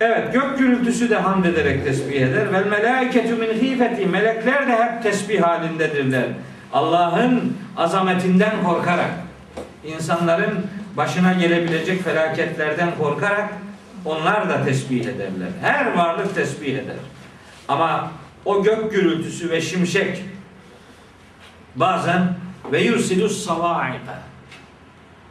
[0.00, 2.52] Evet gök gürültüsü de hamd ederek tesbih eder.
[2.52, 4.06] Vel melâiketu min hîfeti.
[4.06, 6.24] Melekler de hep tesbih halindedirler.
[6.72, 9.10] Allah'ın azametinden korkarak,
[9.84, 10.66] insanların
[10.96, 13.48] başına gelebilecek felaketlerden korkarak
[14.06, 15.48] onlar da tesbih ederler.
[15.60, 16.96] Her varlık tesbih eder.
[17.68, 18.10] Ama
[18.44, 20.22] o gök gürültüsü ve şimşek
[21.76, 22.36] bazen
[22.72, 24.22] ve yursilus savaiqa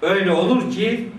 [0.02, 1.12] öyle olur ki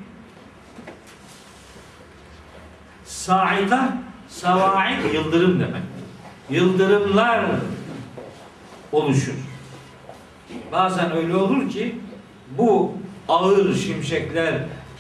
[3.05, 3.99] Saika,
[4.29, 5.83] savaik yıldırım demek.
[6.51, 7.45] Yıldırımlar
[8.93, 9.35] oluşur.
[10.73, 12.01] Bazen öyle olur ki
[12.59, 12.95] bu
[13.29, 14.55] ağır şimşekler,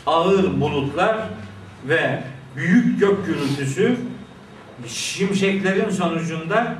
[0.06, 1.16] ağır bulutlar
[1.84, 2.22] ve
[2.56, 3.96] büyük gök gürültüsü
[4.86, 6.74] şimşeklerin sonucunda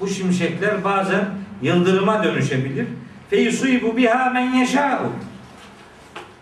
[0.00, 1.24] bu şimşekler bazen
[1.62, 2.86] yıldırıma dönüşebilir.
[3.30, 5.12] Feyusibu biha men yeşâ'u.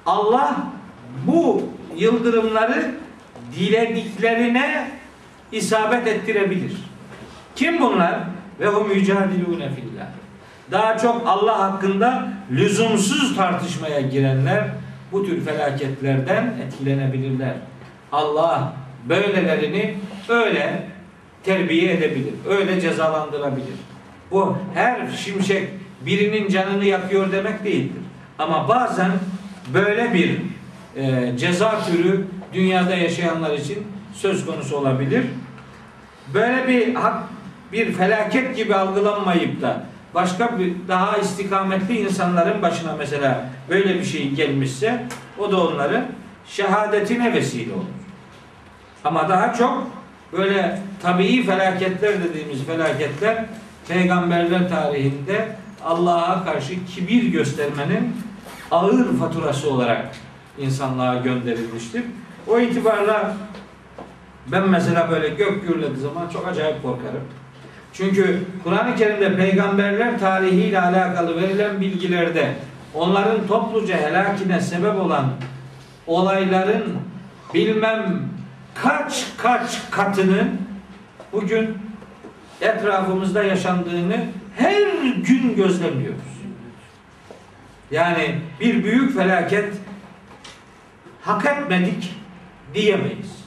[0.07, 0.57] Allah
[1.27, 1.63] bu
[1.97, 2.95] yıldırımları
[3.59, 4.91] dilediklerine
[5.53, 6.73] isabet ettirebilir.
[7.57, 8.19] Kim bunlar?
[8.61, 10.07] Ve hum yücadilûne fillah.
[10.71, 14.69] Daha çok Allah hakkında lüzumsuz tartışmaya girenler
[15.13, 17.55] bu tür felaketlerden etkilenebilirler.
[18.13, 18.73] Allah
[19.09, 19.95] böylelerini
[20.29, 20.83] öyle
[21.45, 22.35] terbiye edebilir.
[22.49, 23.75] Öyle cezalandırabilir.
[24.31, 25.69] Bu her şimşek
[26.01, 28.03] birinin canını yakıyor demek değildir.
[28.39, 29.11] Ama bazen
[29.75, 30.41] böyle bir
[30.97, 35.25] e, ceza türü dünyada yaşayanlar için söz konusu olabilir.
[36.35, 37.23] Böyle bir hak,
[37.73, 44.31] bir felaket gibi algılanmayıp da başka bir daha istikametli insanların başına mesela böyle bir şey
[44.31, 45.07] gelmişse
[45.39, 46.05] o da onların
[46.49, 47.85] şehadetine vesile olur.
[49.05, 49.87] Ama daha çok
[50.33, 53.45] böyle tabii felaketler dediğimiz felaketler
[53.89, 58.17] peygamberler tarihinde Allah'a karşı kibir göstermenin
[58.71, 60.07] ağır faturası olarak
[60.59, 62.03] insanlığa gönderilmiştir.
[62.49, 63.37] O itibarla
[64.47, 67.25] ben mesela böyle gök gürlediği zaman çok acayip korkarım.
[67.93, 72.55] Çünkü Kur'an-ı Kerim'de peygamberler tarihiyle alakalı verilen bilgilerde
[72.95, 75.27] onların topluca helakine sebep olan
[76.07, 76.85] olayların
[77.55, 78.23] bilmem
[78.75, 80.61] kaç kaç katının
[81.33, 81.79] bugün
[82.61, 84.25] etrafımızda yaşandığını
[84.57, 84.83] her
[85.15, 86.37] gün gözlemliyoruz.
[87.91, 89.73] Yani bir büyük felaket
[91.21, 92.15] hak etmedik
[92.75, 93.45] diyemeyiz.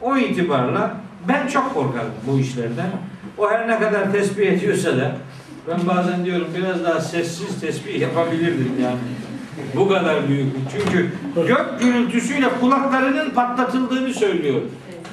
[0.00, 0.96] O itibarla
[1.28, 2.90] ben çok korkarım bu işlerden.
[3.38, 5.16] O her ne kadar tesbih ediyorsa da
[5.68, 8.98] ben bazen diyorum biraz daha sessiz tesbih yapabilirdim yani.
[9.76, 10.46] Bu kadar büyük.
[10.72, 11.10] Çünkü
[11.46, 14.60] gök gürültüsüyle kulaklarının patlatıldığını söylüyor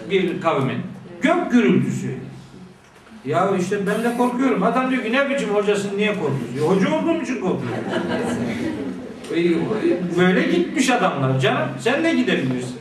[0.10, 0.78] bir kavmin.
[1.22, 2.08] Gök gürültüsü.
[3.26, 4.64] Ya işte ben de korkuyorum.
[4.64, 6.56] Adam diyor ki ne biçim hocasın niye korkuyorsun?
[6.56, 7.80] Ya Hoca olduğum için korkuyorum.
[10.18, 11.70] Böyle gitmiş adamlar canım.
[11.80, 12.80] Sen de gidebilirsin.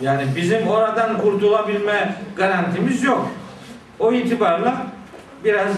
[0.00, 3.30] Yani bizim oradan kurtulabilme garantimiz yok.
[3.98, 4.86] O itibarla
[5.44, 5.72] biraz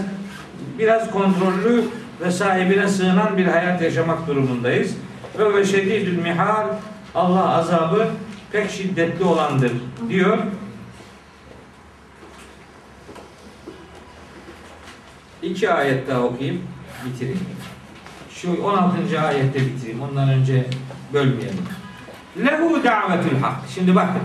[0.79, 1.85] biraz kontrollü
[2.21, 4.97] ve sahibine sığınan bir hayat yaşamak durumundayız.
[5.39, 6.67] Ve ve şedidül mihal
[7.15, 8.09] Allah azabı
[8.53, 9.73] pek şiddetli olandır
[10.09, 10.39] diyor.
[15.43, 16.63] İki ayet daha okuyayım,
[17.07, 17.41] bitireyim.
[18.35, 19.21] Şu 16.
[19.21, 20.03] ayette bitireyim.
[20.03, 20.67] Ondan önce
[21.13, 21.65] bölmeyelim.
[22.39, 23.57] Lehu davetül hak.
[23.75, 24.23] Şimdi bakın.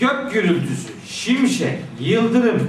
[0.00, 2.68] Gök gürültüsü, şimşek, yıldırım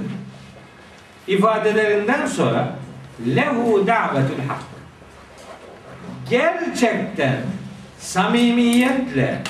[1.26, 2.81] ifadelerinden sonra
[3.26, 4.62] lehu davetül hak.
[6.30, 7.36] Gerçekten
[7.98, 9.42] samimiyetle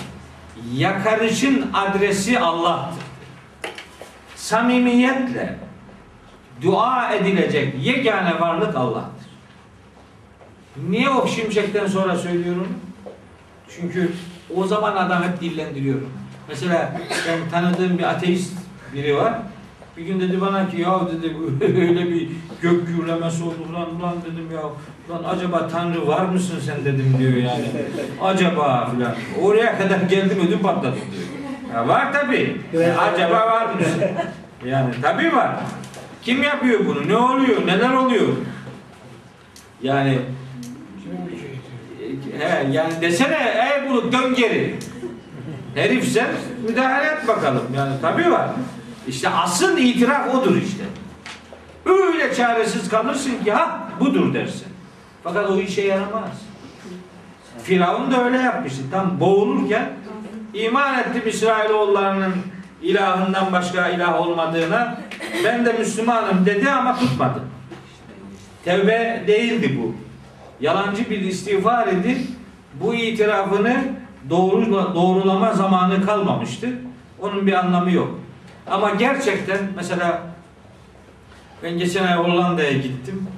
[0.74, 3.02] yakarışın adresi Allah'tır.
[4.36, 5.56] Samimiyetle
[6.62, 9.26] dua edilecek yegane varlık Allah'tır.
[10.88, 12.68] Niye o şimşekten sonra söylüyorum?
[13.68, 14.12] Çünkü
[14.56, 16.12] o zaman adam hep dillendiriyorum.
[16.48, 16.92] Mesela
[17.28, 18.52] ben tanıdığım bir ateist
[18.94, 19.34] biri var.
[19.97, 21.36] Bir gün dedi bana ki ya dedi
[21.80, 22.28] öyle bir
[22.62, 24.62] gök gürlemesi oldu ulan ulan dedim ya
[25.09, 27.64] ulan acaba Tanrı var mısın sen dedim diyor yani.
[28.22, 29.14] Acaba filan.
[29.43, 31.74] Oraya kadar geldim ödüm patladı diyor.
[31.74, 32.61] Ya var tabi.
[32.99, 34.03] Acaba var mısın?
[34.66, 35.51] Yani tabi var.
[36.22, 37.09] Kim yapıyor bunu?
[37.09, 37.66] Ne oluyor?
[37.66, 38.28] Neler oluyor?
[39.82, 40.18] Yani
[42.38, 44.74] he, yani desene ey bulut dön geri.
[45.74, 46.28] Herif sen
[46.68, 47.62] müdahale et bakalım.
[47.76, 48.49] Yani tabii var.
[49.09, 50.84] İşte asıl itiraf odur işte.
[51.86, 54.66] Öyle çaresiz kalırsın ki ha budur dersin.
[55.24, 56.30] Fakat o işe yaramaz.
[57.62, 58.82] Firavun da öyle yapmıştı.
[58.90, 59.90] Tam boğulurken
[60.55, 62.35] iman ettim İsrailoğullarının
[62.82, 65.01] ilahından başka ilah olmadığına
[65.44, 67.43] ben de Müslümanım dedi ama tutmadı.
[68.64, 69.94] Tevbe değildi bu.
[70.60, 72.18] Yalancı bir istiğfar edip
[72.81, 73.76] bu itirafını
[74.31, 76.68] doğru, doğrulama zamanı kalmamıştı.
[77.20, 78.22] Onun bir anlamı yok.
[78.70, 80.22] Ama gerçekten mesela
[81.62, 83.28] ben geçen ay Hollanda'ya gittim.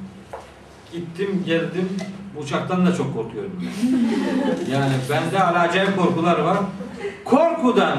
[0.93, 1.89] Gittim geldim.
[2.43, 3.65] Uçaktan da çok korkuyorum.
[4.73, 6.59] Yani bende acayip korkular var.
[7.25, 7.99] Korkudan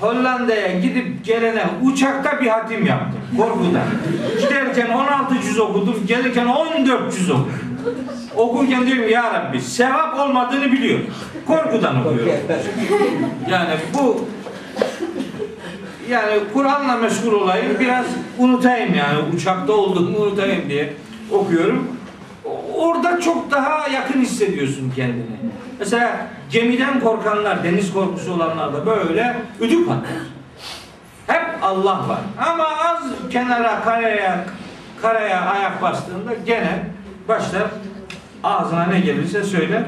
[0.00, 3.20] Hollanda'ya gidip gelene uçakta bir hatim yaptım.
[3.36, 3.82] Korkudan.
[4.40, 6.06] Giderken 16 cüz okudum.
[6.06, 7.52] Gelirken 14 cüz okudum.
[8.36, 11.06] Okurken diyorum ya Rabbi sevap olmadığını biliyorum.
[11.46, 12.32] Korkudan okuyorum.
[13.50, 14.24] Yani bu
[16.10, 18.06] yani Kur'an'la meşgul olayım biraz
[18.38, 20.92] unutayım yani uçakta olduğumu unutayım diye
[21.32, 21.96] okuyorum.
[22.74, 25.36] Orada çok daha yakın hissediyorsun kendini.
[25.78, 30.10] Mesela gemiden korkanlar, deniz korkusu olanlar da böyle ödük patlar.
[31.26, 32.20] Hep Allah var.
[32.50, 34.44] Ama az kenara, karaya,
[35.02, 36.84] karaya ayak bastığında gene
[37.28, 37.62] başlar
[38.44, 39.82] ağzına ne gelirse söyler.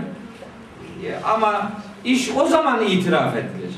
[1.25, 1.73] Ama
[2.05, 3.75] iş o zaman itiraf edilir.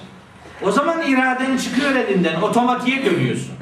[0.62, 3.54] O zaman iraden çıkıyor elinden, otomatiğe dönüyorsun.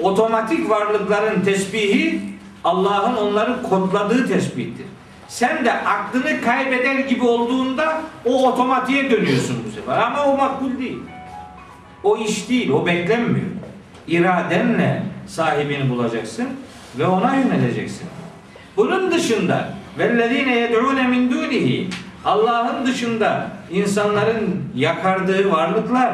[0.00, 2.20] Otomatik varlıkların tesbihi
[2.64, 4.86] Allah'ın onları kodladığı tesbihtir.
[5.28, 9.98] Sen de aklını kaybeder gibi olduğunda o otomatiğe dönüyorsun bu sefer.
[9.98, 10.98] Ama o makbul değil.
[12.02, 13.46] O iş değil, o beklenmiyor.
[14.08, 16.48] İradenle sahibini bulacaksın.
[16.98, 18.06] ve ona yöneleceksin.
[18.76, 21.88] Bunun dışında vellezine yed'ûne min dûnihi
[22.28, 26.12] Allah'ın dışında insanların yakardığı varlıklar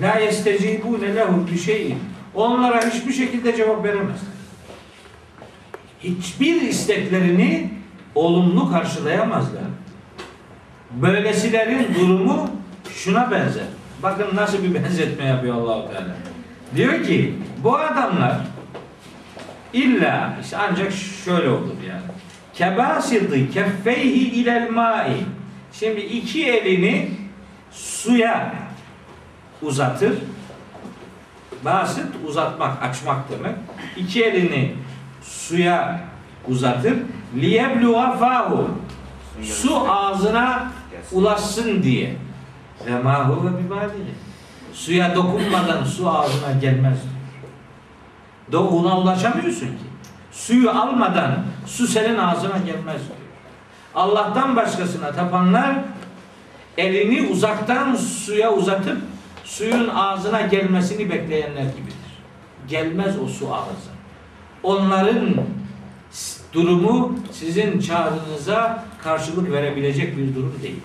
[0.00, 1.98] la yestecibûne lehu bir şeyin
[2.34, 4.20] onlara hiçbir şekilde cevap veremez.
[6.00, 7.70] Hiçbir isteklerini
[8.14, 9.62] olumlu karşılayamazlar.
[10.90, 12.50] Böylesilerin durumu
[12.94, 13.66] şuna benzer.
[14.02, 16.14] Bakın nasıl bir benzetme yapıyor Allahu Teala.
[16.76, 17.34] Diyor ki
[17.64, 18.36] bu adamlar
[19.72, 20.92] illa işte ancak
[21.24, 22.02] şöyle olur yani.
[22.54, 25.16] Kebasidi keffeyhi ilel mai.
[25.72, 27.10] Şimdi iki elini
[27.70, 28.54] suya
[29.62, 30.12] uzatır.
[31.64, 33.56] Basit uzatmak, açmak demek.
[33.96, 34.74] İki elini
[35.22, 36.00] suya
[36.48, 36.94] uzatır.
[37.36, 38.70] Liyebluğa fahu.
[39.42, 40.72] Su ağzına
[41.12, 42.16] ulaşsın diye.
[42.86, 44.14] Ve ma huve bibalihi.
[44.72, 46.98] Suya dokunmadan su ağzına gelmez.
[48.52, 49.84] Do ona ulaşamıyorsun ki.
[50.32, 53.21] Suyu almadan su senin ağzına gelmez diyor.
[53.94, 55.74] Allah'tan başkasına tapanlar
[56.78, 58.98] elini uzaktan suya uzatıp
[59.44, 61.96] suyun ağzına gelmesini bekleyenler gibidir.
[62.68, 63.92] Gelmez o su ağzına.
[64.62, 65.34] Onların
[66.52, 70.82] durumu sizin çağrınıza karşılık verebilecek bir durum değildir.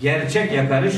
[0.00, 0.94] Gerçek yakarış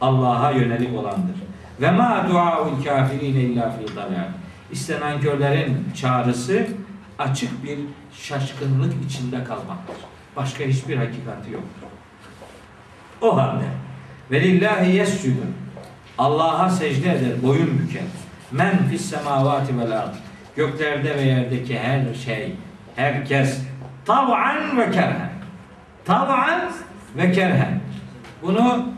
[0.00, 1.36] Allah'a yönelik olandır.
[1.80, 4.28] Ve ma duaul kafirine illa fi dalal.
[4.72, 6.66] İşte nankörlerin çağrısı
[7.18, 7.78] açık bir
[8.12, 9.96] şaşkınlık içinde kalmaktır.
[10.36, 11.88] Başka hiçbir hakikati yoktur.
[13.20, 13.64] O halde
[14.30, 15.44] velillahi yescudu
[16.18, 18.02] Allah'a secde eder, boyun büker.
[18.52, 20.14] Men fis semavati vel ard.
[20.56, 22.54] Göklerde ve yerdeki her şey,
[22.96, 23.60] herkes
[24.04, 25.30] tav'an ve kerhen.
[26.04, 26.72] Tav'an
[27.16, 27.80] ve kerhen.
[28.42, 28.88] Bunu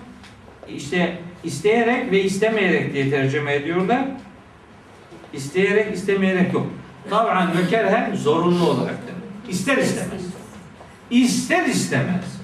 [0.68, 4.04] işte isteyerek ve istemeyerek diye tercüme ediyorlar.
[5.32, 6.66] İsteyerek, istemeyerek yok.
[7.10, 9.54] Tav'an ve kerhen zorunlu olarak demek.
[9.54, 10.25] İster istemez.
[11.10, 12.40] İster istemez.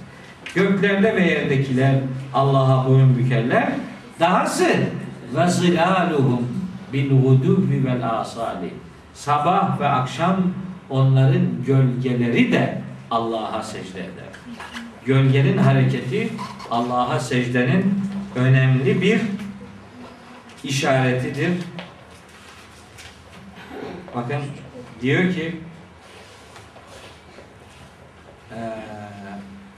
[0.55, 1.95] Göklerde ve yerdekiler
[2.35, 3.73] Allah'a boyun bükerler.
[4.21, 4.69] Dahası
[5.37, 6.49] ve zilaluhum
[6.93, 8.71] bil gudubi vel asali.
[9.15, 10.37] Sabah ve akşam
[10.91, 14.33] onların gölgeleri de Allah'a secde eder.
[15.07, 16.29] Gölgenin hareketi
[16.71, 17.95] Allah'a secdenin
[18.37, 19.21] önemli bir
[20.65, 21.51] işaretidir.
[24.15, 24.41] Bakın
[25.03, 25.57] diyor ki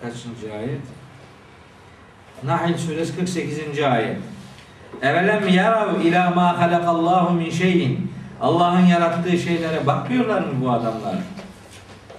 [0.02, 0.80] kaçıncı ayet?
[2.42, 3.82] Nahl suresi 48.
[3.82, 4.16] ayet.
[5.02, 8.12] Evelem yarav ila ma halakallahu min şeyin.
[8.40, 11.16] Allah'ın yarattığı şeylere bakmıyorlar mı bu adamlar?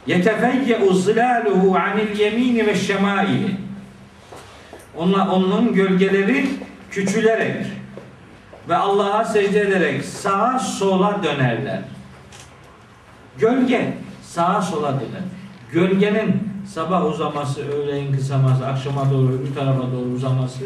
[0.08, 3.56] Yetefeyye zilaluhu anil yemini ve şemaili.
[4.98, 6.46] Onunla, onun gölgeleri
[6.92, 7.66] küçülerek
[8.70, 11.80] ve Allah'a secde ederek sağa sola dönerler.
[13.38, 15.24] Gölge sağa sola döner.
[15.76, 20.64] Gölgenin sabah uzaması, öğleyin kısaması, akşama doğru öbür tarafa doğru uzaması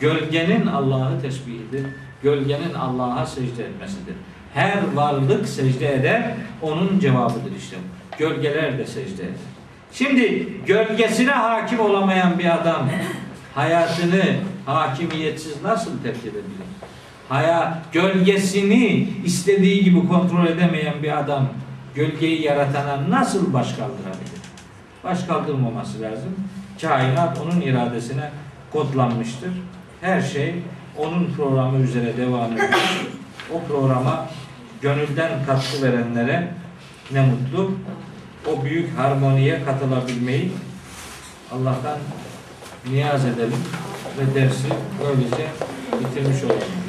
[0.00, 1.86] gölgenin Allah'ı tesbihidir.
[2.22, 4.14] Gölgenin Allah'a secde etmesidir.
[4.54, 7.76] Her varlık secde eder, onun cevabıdır işte.
[8.18, 9.34] Gölgeler de secde eder.
[9.92, 12.88] Şimdi gölgesine hakim olamayan bir adam
[13.54, 14.22] hayatını
[14.66, 16.68] hakimiyetsiz nasıl terk edebilir?
[17.28, 21.48] Haya gölgesini istediği gibi kontrol edemeyen bir adam
[21.94, 24.37] gölgeyi yaratana nasıl baş kaldırabilir?
[25.04, 26.34] Baş kaldırmaması lazım.
[26.80, 28.30] Kainat onun iradesine
[28.72, 29.50] kodlanmıştır.
[30.00, 30.54] Her şey
[30.98, 32.68] onun programı üzere devam ediyor.
[33.54, 34.26] O programa
[34.80, 36.48] gönülden katkı verenlere
[37.12, 37.72] ne mutlu.
[38.46, 40.52] O büyük harmoniye katılabilmeyi
[41.52, 41.98] Allah'tan
[42.90, 43.64] niyaz edelim
[44.18, 44.68] ve dersi
[45.00, 45.46] böylece
[46.00, 46.87] bitirmiş olalım.